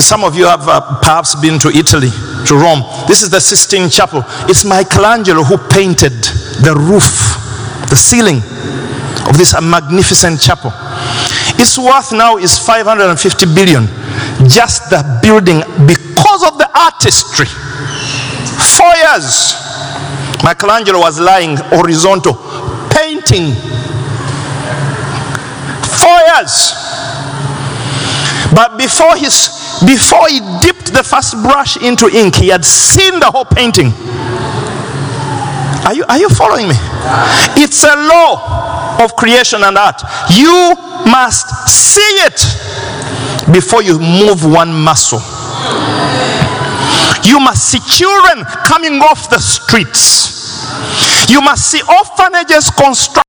[0.00, 2.11] some of you have uh, perhaps been to Italy,
[2.46, 2.82] to Rome.
[3.07, 4.24] This is the Sistine Chapel.
[4.50, 6.12] It's Michelangelo who painted
[6.66, 7.38] the roof,
[7.88, 8.38] the ceiling
[9.30, 10.72] of this magnificent chapel.
[11.57, 13.86] Its worth now is 550 billion.
[14.50, 17.46] Just the building because of the artistry.
[17.46, 19.55] Four years,
[20.42, 22.34] Michelangelo was lying horizontal
[22.97, 23.55] painting.
[25.99, 26.72] Four years.
[28.55, 29.51] But before his
[29.84, 33.92] before he dipped the first brush into ink, he had seen the whole painting.
[35.84, 36.74] Are you, are you following me?
[37.61, 40.01] It's a law of creation and art.
[40.30, 40.72] You
[41.05, 42.40] must see it
[43.53, 45.20] before you move one muscle.
[47.22, 50.43] You must see children coming off the streets.
[51.28, 53.24] You must see orphanages constructed.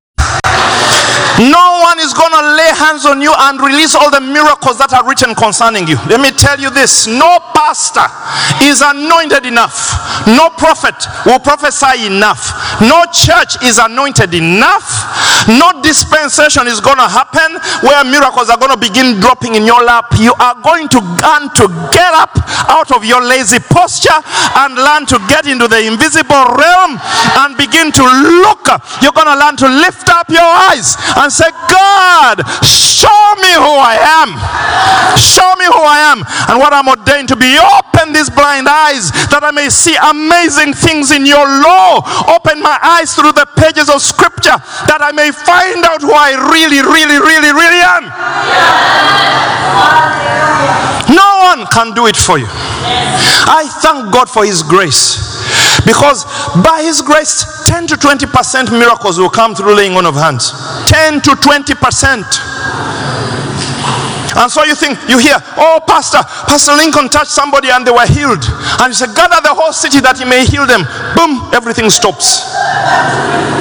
[1.40, 4.96] No one is going to lay hands on you and release all the miracles that
[4.96, 6.00] are written concerning you.
[6.08, 8.08] Let me tell you this no pastor
[8.64, 9.76] is anointed enough,
[10.32, 10.96] no prophet
[11.28, 14.88] will prophesy enough, no church is anointed enough,
[15.52, 19.84] no dispensation is going to happen where miracles are going to begin dropping in your
[19.84, 20.08] lap.
[20.16, 22.32] You are going to learn to get up
[22.72, 24.24] out of your lazy posture
[24.64, 26.96] and learn to get into the invisible realm
[27.44, 28.06] and begin to
[28.48, 28.72] look.
[29.04, 33.73] You're going to learn to lift up your eyes and say, God, show me who
[33.78, 34.30] I am.
[35.17, 37.57] Show me who I am and what I'm ordained to be.
[37.57, 42.01] Open these blind eyes that I may see amazing things in your law.
[42.32, 44.57] Open my eyes through the pages of scripture
[44.89, 48.05] that I may find out who I really, really, really, really am.
[51.13, 52.47] No one can do it for you.
[52.49, 55.35] I thank God for His grace.
[55.86, 56.26] Because
[56.64, 60.52] by His grace, 10 to 20% miracles will come through laying on of hands.
[60.89, 62.24] 10 to 20%.
[64.36, 68.06] And so you think, you hear, oh, Pastor, Pastor Lincoln touched somebody and they were
[68.06, 68.43] healed.
[68.84, 70.84] And you say, gather the whole city that he may heal them.
[71.16, 72.43] Boom, everything stops.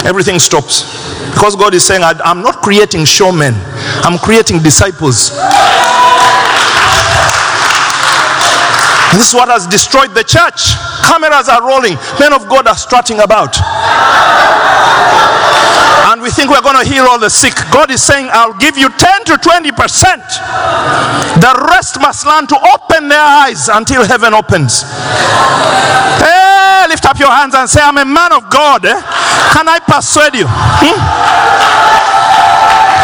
[0.05, 0.82] Everything stops.
[1.30, 3.55] Because God is saying, I'm not creating showmen,
[4.03, 5.30] I'm creating disciples.
[9.14, 10.74] This is what has destroyed the church.
[11.06, 13.54] Cameras are rolling, men of God are strutting about.
[16.10, 17.54] And we think we're going to heal all the sick.
[17.70, 20.22] God is saying, I'll give you 10 to 20 percent.
[21.38, 24.82] The rest must learn to open their eyes until heaven opens.
[26.18, 28.84] Hey, lift up your hands and say, I'm a man of God.
[28.84, 29.00] Eh?
[29.54, 30.46] Can I persuade you?
[30.46, 30.98] Hmm?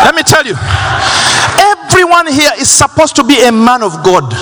[0.05, 0.55] Let me tell you.
[1.91, 4.33] Everyone here is supposed to be a man of God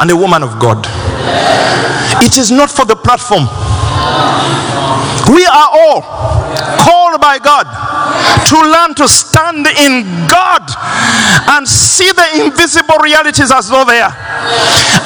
[0.00, 0.84] and a woman of God.
[2.22, 3.46] It is not for the platform.
[5.32, 6.39] We are all
[6.78, 7.66] called by God
[8.46, 10.62] to learn to stand in God
[11.50, 14.14] and see the invisible realities as though they are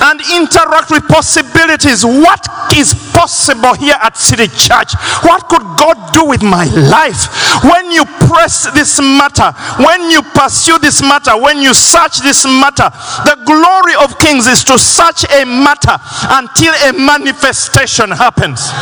[0.04, 2.04] and interact with possibilities.
[2.04, 2.46] What
[2.76, 4.94] is possible here at City Church?
[5.22, 7.28] What could God do with my life?
[7.64, 9.52] When you press this matter,
[9.82, 12.90] when you pursue this matter, when you search this matter,
[13.24, 15.96] the glory of kings is to search a matter
[16.30, 18.72] until a manifestation happens.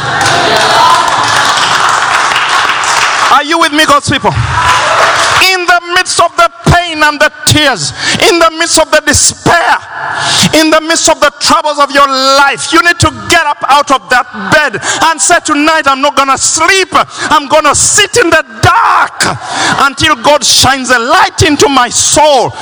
[3.32, 4.30] Are you with me, God's people?
[5.42, 7.90] In the midst of the pain and the tears,
[8.28, 9.80] in the midst of the despair,
[10.54, 13.90] in the midst of the troubles of your life, you need to get up out
[13.90, 14.76] of that bed
[15.08, 16.88] and say, Tonight I'm not to sleep.
[16.92, 19.24] I'm to sit in the dark
[19.88, 22.52] until God shines a light into my soul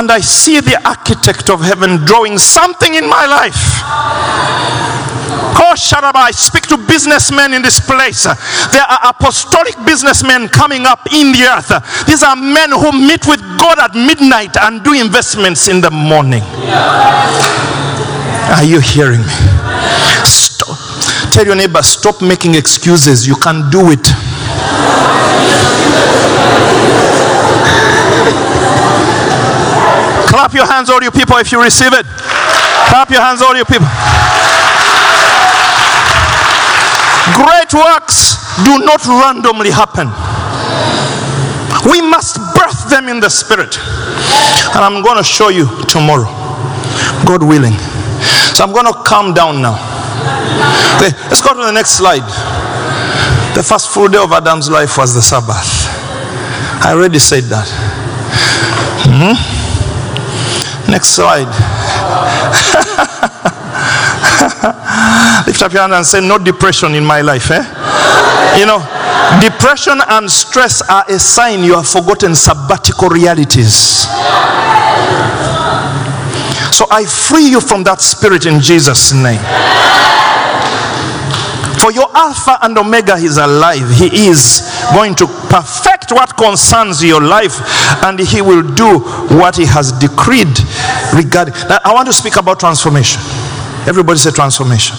[0.00, 5.15] and I see the architect of heaven drawing something in my life.
[5.58, 5.74] Oh,
[6.16, 8.24] I speak to businessmen in this place.
[8.24, 12.06] There are apostolic businessmen coming up in the earth.
[12.06, 16.42] These are men who meet with God at midnight and do investments in the morning.
[18.56, 19.36] Are you hearing me?
[20.24, 20.78] Stop.
[21.32, 23.26] Tell your neighbor, stop making excuses.
[23.26, 24.06] You can do it.
[30.28, 32.06] Clap your hands, all you people, if you receive it.
[32.88, 33.86] Clap your hands, all you people.
[37.34, 40.08] Great works do not randomly happen.
[41.90, 43.78] We must birth them in the spirit.
[44.74, 46.28] And I'm going to show you tomorrow,
[47.24, 47.76] God willing.
[48.54, 49.76] So I'm going to calm down now.
[50.96, 52.26] Okay, let's go to the next slide.
[53.54, 55.86] The first full day of Adam's life was the Sabbath.
[56.84, 57.66] I already said that.
[59.06, 60.90] Mm-hmm.
[60.90, 61.75] Next slide.
[65.46, 67.50] Lift up your hand and say, No depression in my life.
[67.50, 67.62] Eh?
[68.58, 68.80] You know,
[69.40, 74.06] depression and stress are a sign you have forgotten sabbatical realities.
[76.72, 79.40] So I free you from that spirit in Jesus' name.
[81.80, 83.88] For your Alpha and Omega is alive.
[83.96, 84.60] He is
[84.92, 87.60] going to perfect what concerns your life
[88.04, 88.98] and He will do
[89.36, 90.48] what He has decreed
[91.14, 91.54] regarding.
[91.68, 93.20] Now, I want to speak about transformation.
[93.86, 94.96] Everybody say transformation.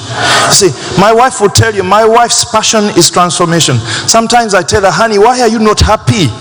[0.50, 3.78] See, my wife will tell you, my wife's passion is transformation.
[4.08, 6.28] Sometimes I tell her, honey, why are you not happy?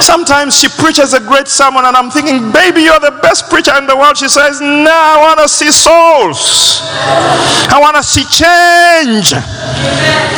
[0.00, 3.86] Sometimes she preaches a great sermon, and I'm thinking, baby, you're the best preacher in
[3.86, 4.16] the world.
[4.16, 6.80] She says, No, I want to see souls.
[7.72, 9.32] I want to see change.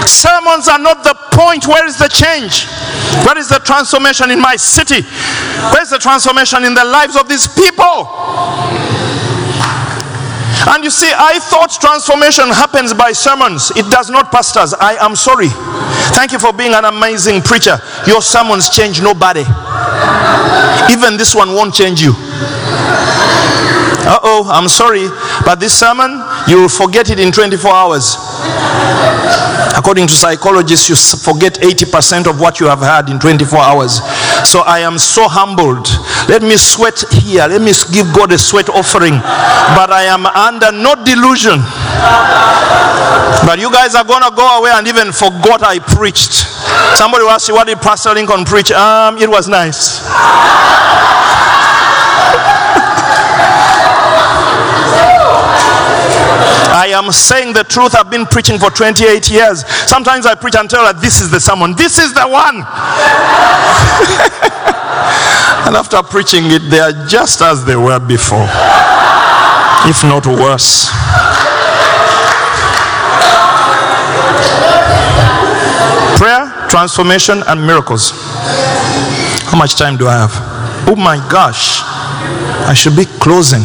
[0.07, 1.67] Sermons are not the point.
[1.67, 2.67] Where is the change?
[3.27, 5.03] Where is the transformation in my city?
[5.73, 8.09] Where is the transformation in the lives of these people?
[10.69, 13.71] And you see, I thought transformation happens by sermons.
[13.77, 14.75] It does not, pastors.
[14.75, 15.49] I am sorry.
[16.15, 17.79] Thank you for being an amazing preacher.
[18.07, 19.45] Your sermons change nobody.
[20.91, 22.15] Even this one won't change you.
[24.07, 25.09] Uh oh, I'm sorry.
[25.45, 28.17] But this sermon, you will forget it in 24 hours.
[29.77, 34.01] According to psychologists, you forget 80% of what you have had in 24 hours.
[34.49, 35.87] So I am so humbled.
[36.29, 37.47] Let me sweat here.
[37.47, 39.21] Let me give God a sweat offering.
[39.77, 41.61] But I am under no delusion.
[43.45, 46.49] But you guys are going to go away and even forgot I preached.
[46.97, 48.73] Somebody asked ask you, what did Pastor Lincoln preach?
[48.73, 50.01] Um, it was nice.
[56.77, 57.97] I am saying the truth.
[57.97, 59.65] I've been preaching for 28 years.
[59.89, 61.75] Sometimes I preach and tell her, This is the sermon.
[61.75, 62.57] This is the one.
[65.65, 68.45] and after preaching it, they are just as they were before,
[69.89, 70.91] if not worse.
[76.21, 78.13] Prayer, transformation, and miracles.
[79.49, 80.33] How much time do I have?
[80.87, 81.81] Oh my gosh.
[82.69, 83.65] I should be closing.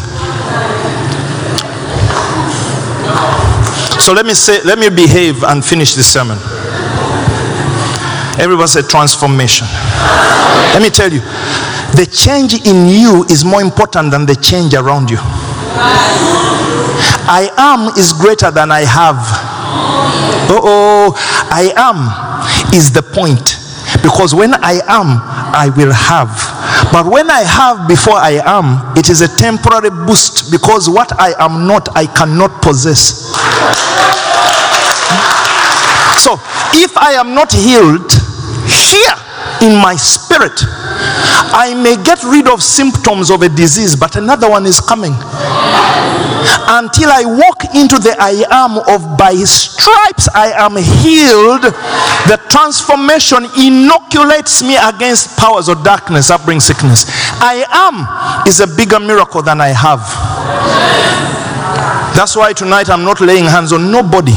[4.02, 6.40] So let me say, let me behave and finish this sermon.
[8.42, 9.68] Everybody say transformation.
[10.74, 11.20] Let me tell you,
[11.94, 15.18] the change in you is more important than the change around you.
[17.30, 19.18] I am is greater than I have.
[20.50, 21.14] Oh,
[21.52, 23.60] I am is the point.
[24.02, 25.22] Because when I am,
[25.54, 26.51] I will have.
[26.92, 31.34] But when I have before I am, it is a temporary boost because what I
[31.40, 33.32] am not, I cannot possess.
[36.20, 36.34] So
[36.76, 38.12] if I am not healed
[38.68, 39.16] here
[39.64, 40.60] in my spirit,
[41.54, 45.14] I may get rid of symptoms of a disease, but another one is coming.
[46.68, 51.64] Until I walk into the I am of by stripes I am healed,
[52.32, 57.06] the transformation inoculates me against powers of darkness that bring sickness.
[57.42, 60.00] I am is a bigger miracle than I have.
[62.16, 64.36] That's why tonight I'm not laying hands on nobody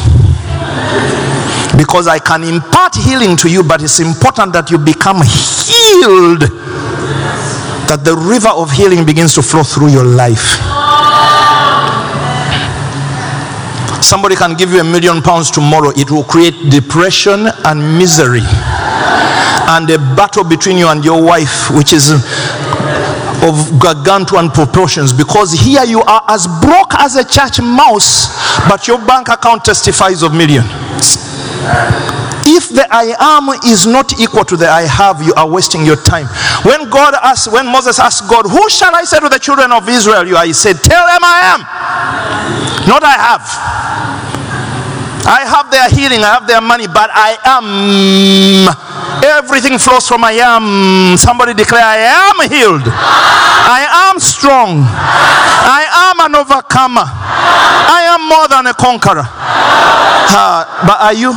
[1.77, 6.43] because I can impart healing to you, but it's important that you become healed,
[7.87, 10.59] that the river of healing begins to flow through your life.
[14.15, 18.47] Somebody can give you a million pounds tomorrow, it will create depression and misery,
[19.75, 22.13] and a battle between you and your wife, which is
[23.43, 28.31] of gargantuan proportions because here you are as broke as a church mouse,
[28.69, 30.71] but your bank account testifies of millions.
[32.47, 35.97] If the I am is not equal to the I have, you are wasting your
[35.97, 36.27] time.
[36.63, 39.89] When God asked, when Moses asked God, Who shall I say to the children of
[39.89, 40.25] Israel?
[40.25, 42.64] You are, he said, Tell them I am.
[42.87, 43.45] Not I have.
[45.27, 48.69] I have their healing, I have their money, but I am.
[49.25, 51.17] Everything flows from I am.
[51.17, 51.97] Somebody declare, I
[52.29, 52.85] am healed.
[52.85, 54.85] I am strong.
[54.85, 57.09] I am an overcomer.
[57.09, 59.25] I am more than a conqueror.
[59.25, 61.33] Uh, but are you?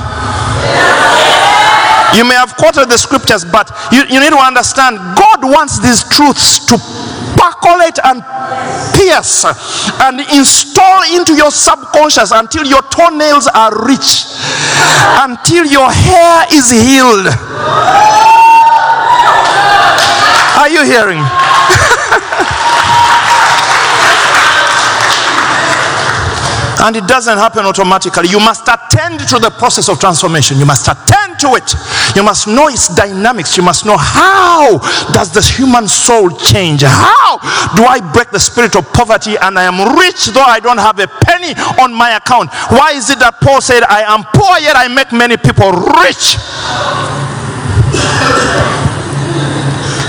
[2.17, 6.03] You may have quoted the scriptures, but you, you need to understand God wants these
[6.09, 6.75] truths to
[7.37, 8.21] percolate and
[8.93, 9.45] pierce
[10.01, 14.25] and install into your subconscious until your toenails are rich,
[15.21, 17.27] until your hair is healed.
[20.57, 21.21] Are you hearing?
[26.79, 28.29] and it doesn't happen automatically.
[28.29, 30.57] You must attend to the process of transformation.
[30.57, 31.73] You must attend to it.
[32.15, 33.57] You must know its dynamics.
[33.57, 34.77] You must know how
[35.11, 36.83] does the human soul change?
[36.83, 37.37] How
[37.75, 40.99] do I break the spirit of poverty and I am rich though I don't have
[40.99, 42.53] a penny on my account?
[42.69, 45.71] Why is it that Paul said I am poor yet I make many people
[46.05, 46.37] rich?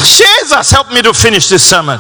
[0.01, 1.99] Jesus help me to finish this sermon.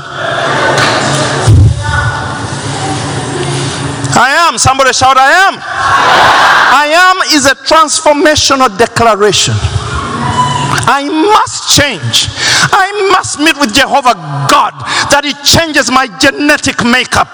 [4.58, 5.54] Somebody shout, I am.
[5.56, 9.54] I am is a transformational declaration.
[10.88, 12.28] I must change.
[12.72, 14.14] I must meet with Jehovah
[14.50, 14.74] God
[15.12, 17.30] that He changes my genetic makeup.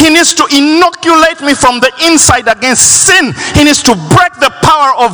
[0.00, 3.32] He needs to inoculate me from the inside against sin.
[3.54, 5.12] He needs to break the power of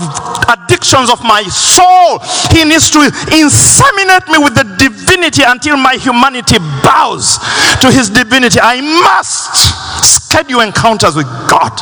[0.50, 2.22] addictions of my soul.
[2.50, 3.04] He needs to
[3.34, 7.38] inseminate me with the divinity until my humanity bows
[7.80, 8.58] to His divinity.
[8.60, 11.74] I must schedule encounters with God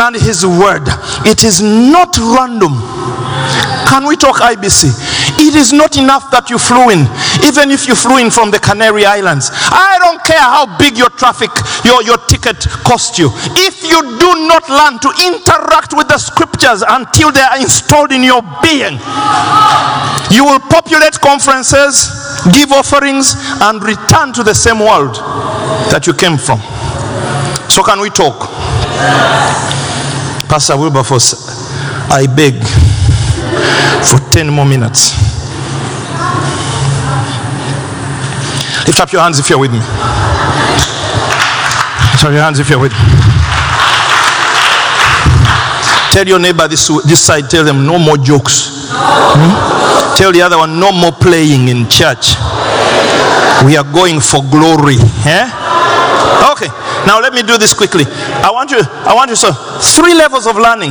[0.00, 0.86] and His Word.
[1.26, 2.72] It is not random.
[3.94, 4.90] Can we talk IBC?
[5.38, 7.06] It is not enough that you flew in,
[7.46, 9.54] even if you flew in from the Canary Islands.
[9.54, 11.54] I don't care how big your traffic,
[11.86, 13.30] your, your ticket cost you.
[13.54, 18.26] If you do not learn to interact with the scriptures until they are installed in
[18.26, 18.98] your being,
[20.34, 22.10] you will populate conferences,
[22.50, 25.22] give offerings, and return to the same world
[25.94, 26.58] that you came from.
[27.70, 28.50] So, can we talk?
[30.50, 31.38] Pastor Wilberforce,
[32.10, 32.58] I beg
[34.04, 35.14] for 10 more minutes.
[38.86, 39.78] Lift up your hands if you're with me.
[39.78, 39.90] Lift
[42.24, 42.98] up your hands if you're with me.
[46.12, 48.88] Tell your neighbor this, this side, tell them no more jokes.
[48.92, 50.16] Hmm?
[50.16, 52.36] Tell the other one no more playing in church.
[53.66, 54.94] We are going for glory.
[55.26, 55.50] Eh?
[56.52, 56.70] Okay.
[57.06, 58.04] Now let me do this quickly.
[58.08, 60.90] I want you, I want you so three levels of learning.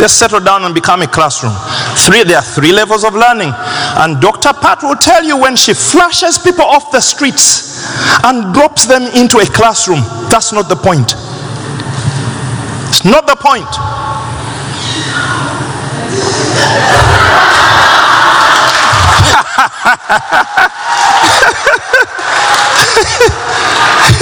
[0.00, 1.52] Let's settle down and become a classroom.
[1.96, 3.52] Three, there are three levels of learning.
[4.00, 4.52] And Dr.
[4.54, 7.84] Pat will tell you when she flushes people off the streets
[8.24, 10.00] and drops them into a classroom.
[10.30, 11.12] That's not the point.
[12.88, 13.68] It's not the point.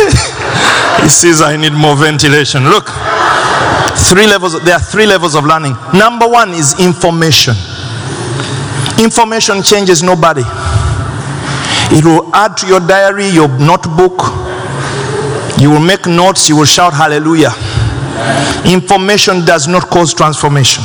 [1.09, 2.64] says, I need more ventilation.
[2.64, 2.88] Look,
[3.98, 5.76] Three levels, there are three levels of learning.
[5.92, 7.54] Number one is information.
[9.02, 10.42] Information changes nobody.
[11.90, 14.22] It will add to your diary, your notebook.
[15.61, 17.50] You will make notes, you will shout hallelujah.
[18.64, 20.84] Information does not cause transformation,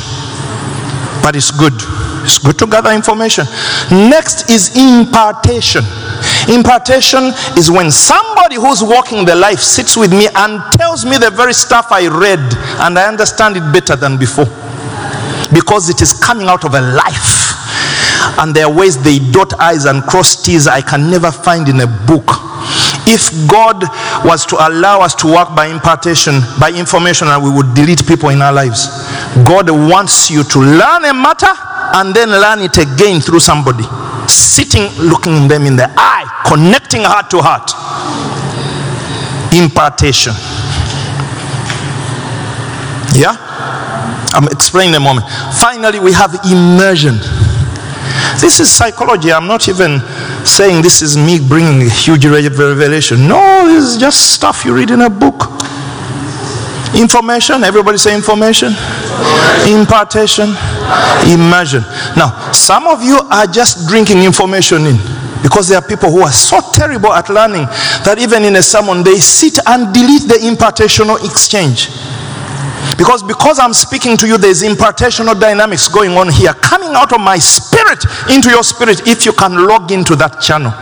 [1.24, 1.72] but it's good.
[2.22, 3.46] It's good to gather information.
[3.90, 5.82] Next is impartation.
[6.52, 11.30] Impartation is when somebody who's walking the life sits with me and tells me the
[11.30, 12.44] very stuff I read
[12.84, 14.44] and I understand it better than before
[15.48, 17.56] because it is coming out of a life.
[18.38, 21.80] And there are ways they dot I's and cross T's I can never find in
[21.80, 22.28] a book.
[23.06, 23.84] If God
[24.24, 28.30] was to allow us to work by impartation, by information, and we would delete people
[28.30, 28.88] in our lives,
[29.44, 31.52] God wants you to learn a matter
[31.96, 33.84] and then learn it again through somebody.
[34.26, 37.70] Sitting, looking them in the eye, connecting heart to heart.
[39.52, 40.32] Impartation.
[43.14, 43.36] Yeah?
[44.34, 45.26] I'm explaining in a moment.
[45.60, 47.14] Finally, we have immersion.
[48.40, 49.30] This is psychology.
[49.32, 50.00] I'm not even
[50.44, 53.26] saying this is me bringing a huge revelation.
[53.26, 55.50] No, this is just stuff you read in a book.
[56.94, 58.72] Information, everybody say information.
[59.66, 60.50] Impartation,
[61.26, 61.82] immersion.
[62.16, 64.96] Now, some of you are just drinking information in
[65.42, 67.66] because there are people who are so terrible at learning
[68.04, 71.88] that even in a sermon they sit and delete the impartational exchange.
[72.96, 77.20] Because because I'm speaking to you, there's impartational dynamics going on here, coming out of
[77.20, 80.72] my spirit into your spirit if you can log into that channel.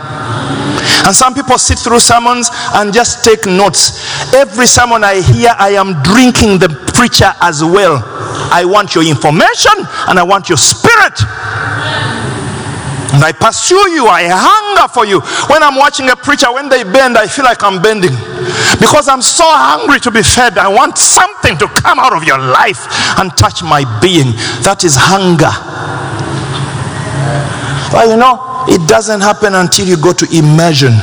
[1.05, 3.99] And some people sit through sermons and just take notes.
[4.33, 7.99] Every sermon I hear, I am drinking the preacher as well.
[8.51, 9.73] I want your information
[10.07, 11.19] and I want your spirit.
[13.13, 15.21] And I pursue you, I hunger for you.
[15.45, 18.17] When I'm watching a preacher, when they bend, I feel like I'm bending.
[18.81, 20.57] Because I'm so hungry to be fed.
[20.57, 22.89] I want something to come out of your life
[23.21, 24.33] and touch my being.
[24.65, 25.53] That is hunger.
[27.93, 30.97] Well, you know, it doesn't happen until you go to immersion.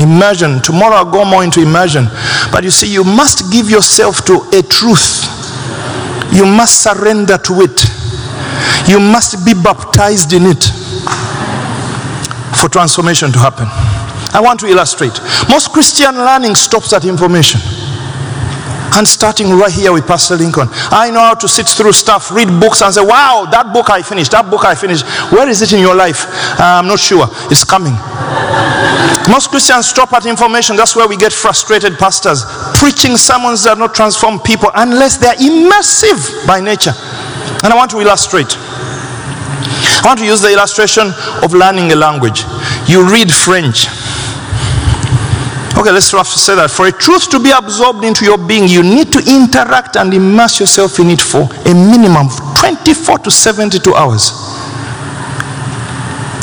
[0.00, 0.62] Immersion.
[0.64, 2.08] Tomorrow I'll go more into immersion.
[2.50, 5.28] But you see, you must give yourself to a truth.
[6.32, 8.01] You must surrender to it.
[8.88, 10.64] You must be baptized in it
[12.56, 13.66] for transformation to happen.
[14.34, 15.20] I want to illustrate.
[15.48, 17.60] Most Christian learning stops at information.
[18.94, 22.48] And starting right here with Pastor Lincoln, I know how to sit through stuff, read
[22.60, 25.06] books, and say, Wow, that book I finished, that book I finished.
[25.32, 26.26] Where is it in your life?
[26.60, 27.24] Uh, I'm not sure.
[27.48, 27.96] It's coming.
[29.30, 30.76] Most Christians stop at information.
[30.76, 32.44] That's where we get frustrated pastors
[32.76, 36.92] preaching sermons that not transform people unless they're immersive by nature.
[37.62, 38.56] And I want to illustrate.
[40.02, 41.12] I want to use the illustration
[41.42, 42.44] of learning a language.
[42.88, 43.86] You read French.
[45.78, 46.70] Okay, let's say that.
[46.70, 50.60] For a truth to be absorbed into your being, you need to interact and immerse
[50.60, 54.30] yourself in it for a minimum of 24 to 72 hours.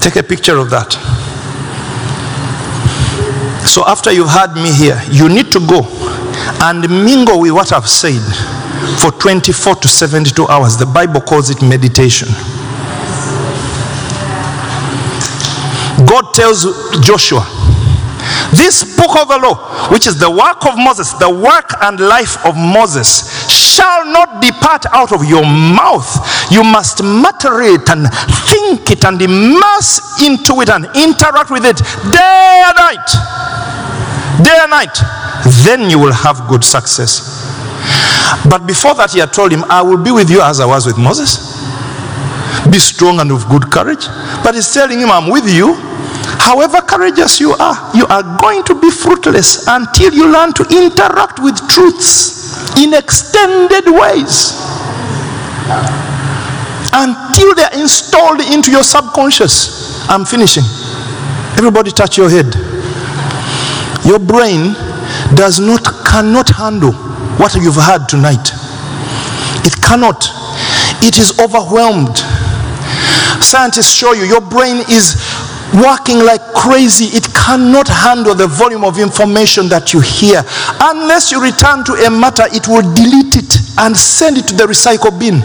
[0.01, 0.93] Take a picture of that.
[3.67, 5.85] So, after you've had me here, you need to go
[6.63, 8.23] and mingle with what I've said
[8.97, 10.77] for 24 to 72 hours.
[10.77, 12.27] The Bible calls it meditation.
[16.07, 16.65] God tells
[17.01, 17.45] Joshua,
[18.55, 19.55] this book of the law,
[19.91, 24.85] which is the work of Moses, the work and life of Moses, shall not depart
[24.91, 26.07] out of your mouth.
[26.49, 28.07] You must mutter it and
[28.49, 31.77] think it and immerse into it and interact with it
[32.11, 33.07] day and night.
[34.43, 34.97] Day and night.
[35.63, 37.58] Then you will have good success.
[38.49, 40.85] But before that, he had told him, I will be with you as I was
[40.85, 41.57] with Moses.
[42.71, 44.05] Be strong and of good courage.
[44.43, 45.77] But he's telling him, I'm with you
[46.37, 51.39] However courageous you are, you are going to be fruitless until you learn to interact
[51.39, 54.53] with truths in extended ways.
[56.93, 60.07] Until they're installed into your subconscious.
[60.09, 60.63] I'm finishing.
[61.57, 62.53] Everybody touch your head.
[64.05, 64.73] Your brain
[65.35, 66.93] does not cannot handle
[67.39, 68.51] what you've heard tonight.
[69.65, 70.27] It cannot.
[71.01, 72.17] It is overwhelmed.
[73.41, 75.15] Scientists show you your brain is
[75.73, 77.05] working like crazy.
[77.15, 80.43] It cannot handle the volume of information that you hear.
[80.81, 84.65] Unless you return to a matter, it will delete it and send it to the
[84.65, 85.39] recycle bin.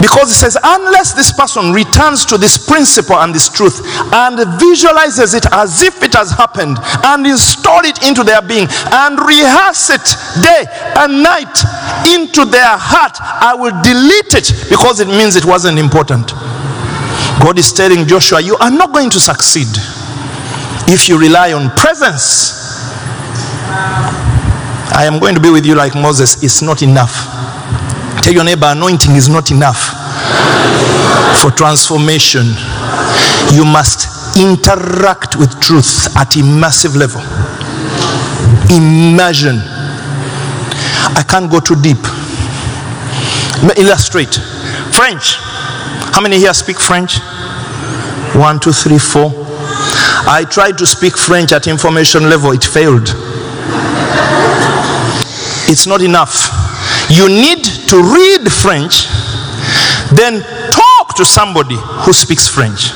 [0.00, 3.80] Because it says, unless this person returns to this principle and this truth
[4.12, 9.18] and visualizes it as if it has happened and install it into their being and
[9.20, 10.06] rehearse it
[10.42, 10.64] day
[10.96, 11.52] and night
[12.08, 16.32] into their heart, I will delete it because it means it wasn't important.
[17.40, 19.68] God is telling Joshua, You are not going to succeed
[20.88, 22.60] if you rely on presence
[24.92, 26.42] I am going to be with you like Moses.
[26.42, 27.14] It's not enough.
[28.22, 29.96] Tell your neighbor, anointing is not enough
[31.40, 32.46] for transformation.
[33.52, 37.20] You must interact with truth at a massive level.
[38.70, 39.58] Imagine.
[41.16, 41.98] I can't go too deep.
[43.76, 44.34] Illustrate.
[44.92, 45.36] French.
[46.12, 47.18] How many here speak French?
[48.34, 49.32] One, two, three, four.
[50.28, 53.08] I tried to speak French at information level, it failed.
[55.68, 56.69] It's not enough.
[57.10, 59.06] You need to read French,
[60.14, 62.92] then talk to somebody who speaks French.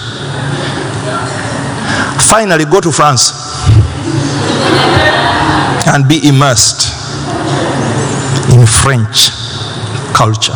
[2.23, 3.33] Finally, go to France
[5.89, 6.95] and be immersed
[8.55, 9.31] in French
[10.15, 10.55] culture.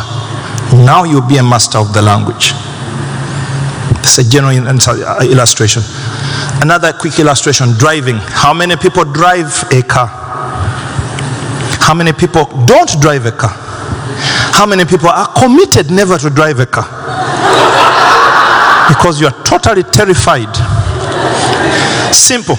[0.72, 2.52] Now you'll be a master of the language.
[4.00, 5.82] It's a general uh, illustration.
[6.62, 8.16] Another quick illustration driving.
[8.16, 10.27] How many people drive a car?
[11.89, 13.49] How many people don't drive a car?
[14.53, 16.84] How many people are committed never to drive a car?
[18.93, 20.53] Because you are totally terrified.
[22.14, 22.57] Simple.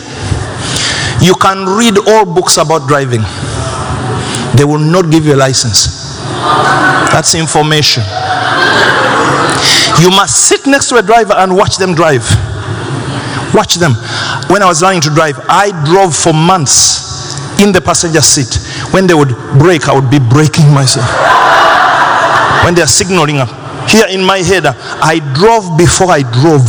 [1.22, 3.22] You can read all books about driving,
[4.58, 6.18] they will not give you a license.
[7.14, 8.02] That's information.
[10.02, 12.26] You must sit next to a driver and watch them drive.
[13.54, 13.94] Watch them.
[14.50, 18.69] When I was learning to drive, I drove for months in the passenger seat.
[18.92, 19.30] When they would
[19.60, 21.08] brake, I would be braking myself.
[22.66, 23.50] When they are signaling up,
[23.90, 26.66] here in my head, uh, I drove before I drove.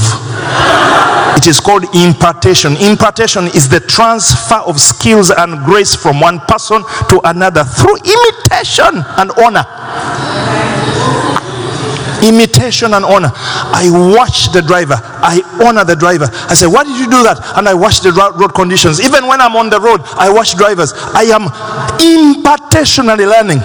[1.37, 2.77] It is called impartation.
[2.77, 9.05] Impartation is the transfer of skills and grace from one person to another through imitation
[9.16, 9.64] and honor
[12.23, 13.31] imitation and honor.
[13.35, 14.97] I watch the driver.
[14.97, 16.29] I honor the driver.
[16.49, 17.41] I say, Why did you do that?
[17.57, 19.01] And I watch the road conditions.
[19.01, 20.93] Even when I'm on the road, I watch drivers.
[20.97, 21.49] I am
[22.01, 23.61] impartationally learning.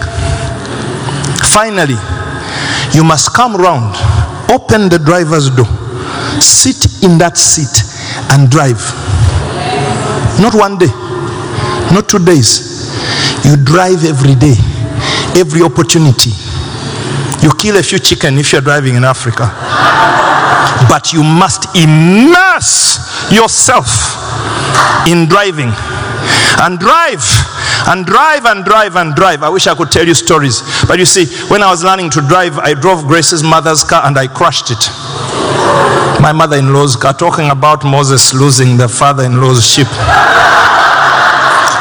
[1.52, 2.00] Finally,
[2.94, 3.96] you must come round,
[4.52, 5.68] open the driver's door,
[6.42, 7.72] sit in that seat,
[8.32, 8.80] and drive.
[10.40, 10.92] Not one day,
[11.96, 12.74] not two days.
[13.46, 14.56] You drive every day,
[15.40, 16.32] every opportunity
[17.46, 19.46] you kill a few chicken if you're driving in Africa.
[20.90, 22.98] But you must immerse
[23.32, 23.86] yourself
[25.08, 25.70] in driving
[26.66, 27.22] and drive
[27.88, 29.44] and drive and drive and drive.
[29.44, 30.64] I wish I could tell you stories.
[30.88, 34.18] But you see, when I was learning to drive, I drove Grace's mother's car and
[34.18, 34.90] I crushed it.
[36.20, 39.88] My mother in law's car, talking about Moses losing the father in law's ship.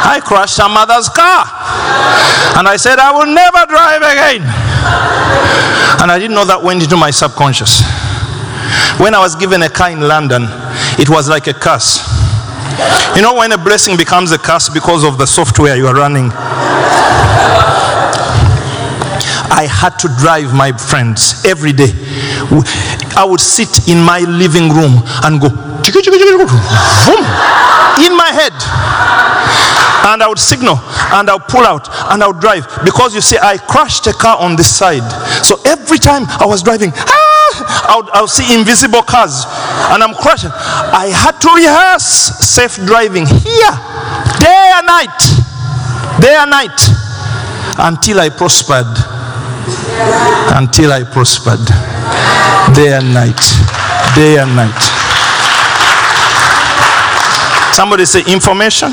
[0.05, 1.49] I crushed her mother's car.
[2.61, 4.45] And I said, I will never drive again.
[6.03, 7.81] And I didn't know that went into my subconscious.
[9.01, 10.45] When I was given a car in London,
[11.01, 12.05] it was like a curse.
[13.17, 16.31] You know, when a blessing becomes a curse because of the software you are running,
[19.55, 21.93] I had to drive my friends every day.
[23.17, 25.49] I would sit in my living room and go
[28.05, 28.53] in my head
[30.13, 30.77] and I would signal
[31.17, 34.13] and I would pull out and I would drive because you see, I crashed a
[34.13, 35.05] car on this side.
[35.45, 39.45] So every time I was driving, ah, I would, I would see invisible cars
[39.95, 40.51] and I'm crashing.
[40.53, 42.05] I had to rehearse
[42.45, 43.75] safe driving here,
[44.41, 45.21] day and night,
[46.21, 46.79] day and night,
[47.79, 48.91] until I prospered.
[50.55, 51.65] Until I prospered,
[52.75, 53.41] day and night,
[54.15, 54.83] day and night.
[57.75, 58.93] Somebody say information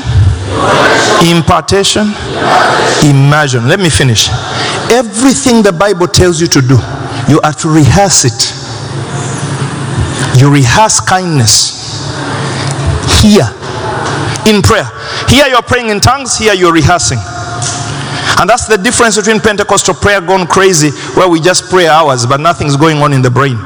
[1.30, 2.10] impartation,
[3.06, 3.68] immersion.
[3.68, 4.28] Let me finish.
[4.90, 6.76] Everything the Bible tells you to do,
[7.28, 8.40] you are to rehearse it.
[10.40, 11.78] You rehearse kindness
[13.22, 13.46] here
[14.48, 14.88] in prayer.
[15.28, 17.18] Here you're praying in tongues, here you're rehearsing.
[18.38, 22.40] And that's the difference between Pentecostal prayer gone crazy, where we just pray hours, but
[22.40, 23.58] nothing's going on in the brain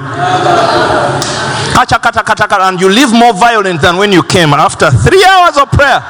[1.79, 6.01] and you live more violent than when you came after three hours of prayer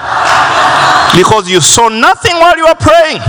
[1.17, 3.21] because you saw nothing while you were praying.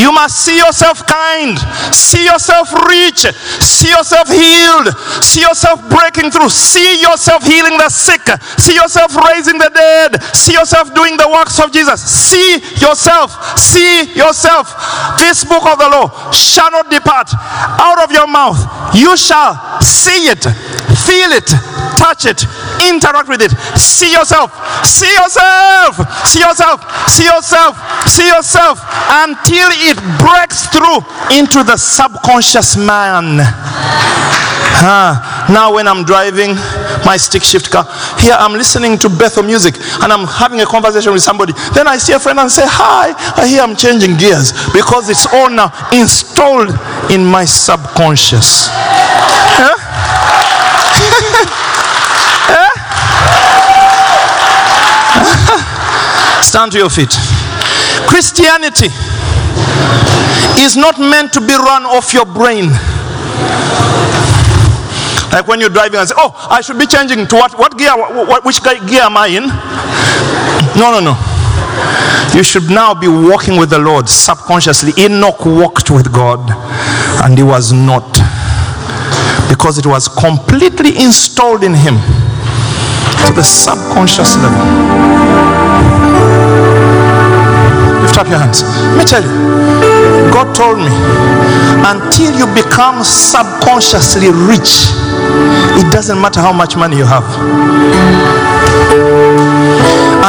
[0.00, 1.58] You must see yourself kind,
[1.92, 3.28] see yourself rich,
[3.60, 4.88] see yourself healed,
[5.22, 8.22] see yourself breaking through, see yourself healing the sick,
[8.56, 12.00] see yourself raising the dead, see yourself doing the works of Jesus.
[12.00, 14.72] See yourself, see yourself.
[15.18, 18.58] This book of the law shall not depart out of your mouth.
[18.94, 20.46] You shall see it,
[21.06, 21.48] feel it,
[21.98, 22.44] touch it,
[22.82, 23.52] interact with it.
[23.78, 24.52] See yourself,
[24.84, 26.78] see yourself, see yourself,
[27.08, 27.72] see yourself,
[28.08, 28.80] see yourself
[29.10, 31.02] until it breaks through
[31.36, 33.40] into the subconscious man.
[34.84, 36.56] Ah, now when I'm driving
[37.04, 37.84] my stick shift car,
[38.18, 41.52] here I'm listening to Bethel music and I'm having a conversation with somebody.
[41.74, 45.26] Then I see a friend and say, Hi, I hear I'm changing gears because it's
[45.32, 46.70] all now installed
[47.10, 48.66] in my subconscious.
[49.54, 49.81] Huh?
[56.52, 57.08] Stand to your feet.
[58.04, 58.92] Christianity
[60.60, 62.68] is not meant to be run off your brain.
[65.32, 67.96] Like when you're driving and say, Oh, I should be changing to what, what gear?
[67.96, 69.48] What, which gear am I in?
[70.76, 71.16] No, no, no.
[72.36, 74.92] You should now be walking with the Lord subconsciously.
[75.02, 76.52] Enoch walked with God
[77.24, 78.12] and he was not.
[79.48, 81.96] Because it was completely installed in him
[83.24, 85.21] to the subconscious level.
[88.12, 88.60] Lift up your hands.
[88.60, 90.92] Let me tell you, God told me
[91.88, 94.92] until you become subconsciously rich,
[95.80, 97.24] it doesn't matter how much money you have.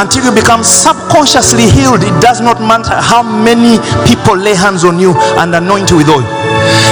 [0.04, 5.00] Until you become subconsciously healed, it does not matter how many people lay hands on
[5.00, 6.20] you and anoint you with oil.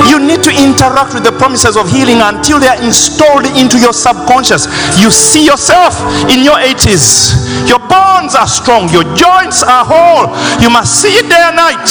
[0.09, 3.93] You need to interact with the promises of healing until they are installed into your
[3.93, 4.65] subconscious.
[4.97, 5.93] You see yourself
[6.33, 7.69] in your 80s.
[7.69, 10.33] Your bones are strong, your joints are whole.
[10.57, 11.85] You must see it day and night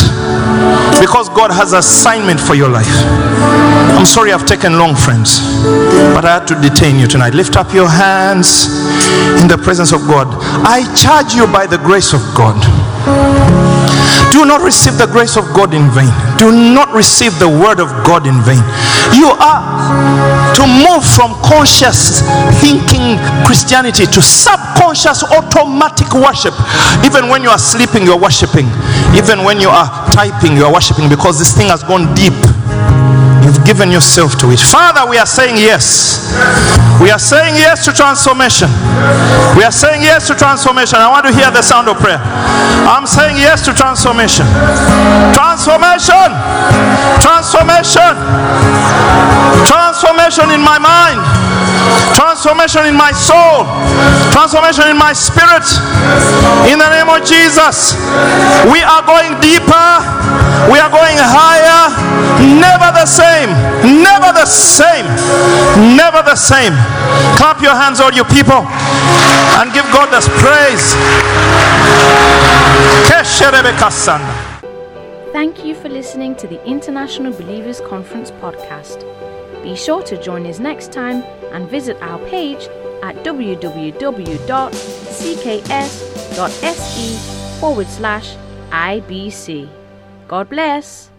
[0.97, 2.89] because God has assignment for your life.
[3.97, 5.39] I'm sorry I've taken long, friends,
[6.15, 7.33] but I had to detain you tonight.
[7.33, 8.65] Lift up your hands
[9.41, 10.27] in the presence of God.
[10.65, 12.57] I charge you by the grace of God.
[14.31, 16.09] Do not receive the grace of God in vain.
[16.39, 18.63] Do not receive the word of God in vain.
[19.13, 19.61] You are
[20.55, 22.23] to move from conscious
[22.63, 26.55] thinking Christianity to subconscious automatic worship.
[27.05, 28.65] Even when you are sleeping, you're worshiping.
[29.13, 32.33] Even when you are typing, you are worshiping because this thing has gone deep.
[33.41, 34.59] You've given yourself to it.
[34.59, 36.29] Father, we are saying yes.
[37.01, 38.69] We are saying yes to transformation.
[39.57, 41.01] We are saying yes to transformation.
[41.01, 42.21] I want to hear the sound of prayer.
[42.85, 44.45] I'm saying yes to transformation.
[45.33, 46.29] Transformation.
[47.17, 48.13] Transformation.
[49.65, 51.19] Transformation in my mind.
[52.13, 53.65] Transformation in my soul.
[54.29, 55.65] Transformation in my spirit.
[56.69, 57.97] In the name of Jesus.
[58.69, 60.50] We are going deeper.
[60.69, 61.89] We are going higher.
[62.41, 63.49] Never the same.
[64.03, 65.05] Never the same.
[65.95, 66.73] Never the same.
[67.37, 68.61] Clap your hands, all you people,
[69.57, 70.93] and give God this praise.
[75.31, 79.05] Thank you for listening to the International Believers Conference podcast.
[79.63, 81.23] Be sure to join us next time
[81.53, 82.67] and visit our page
[83.03, 84.39] at www.cks.se
[87.59, 88.35] forward slash
[88.71, 89.80] IBC.
[90.31, 91.10] God bless.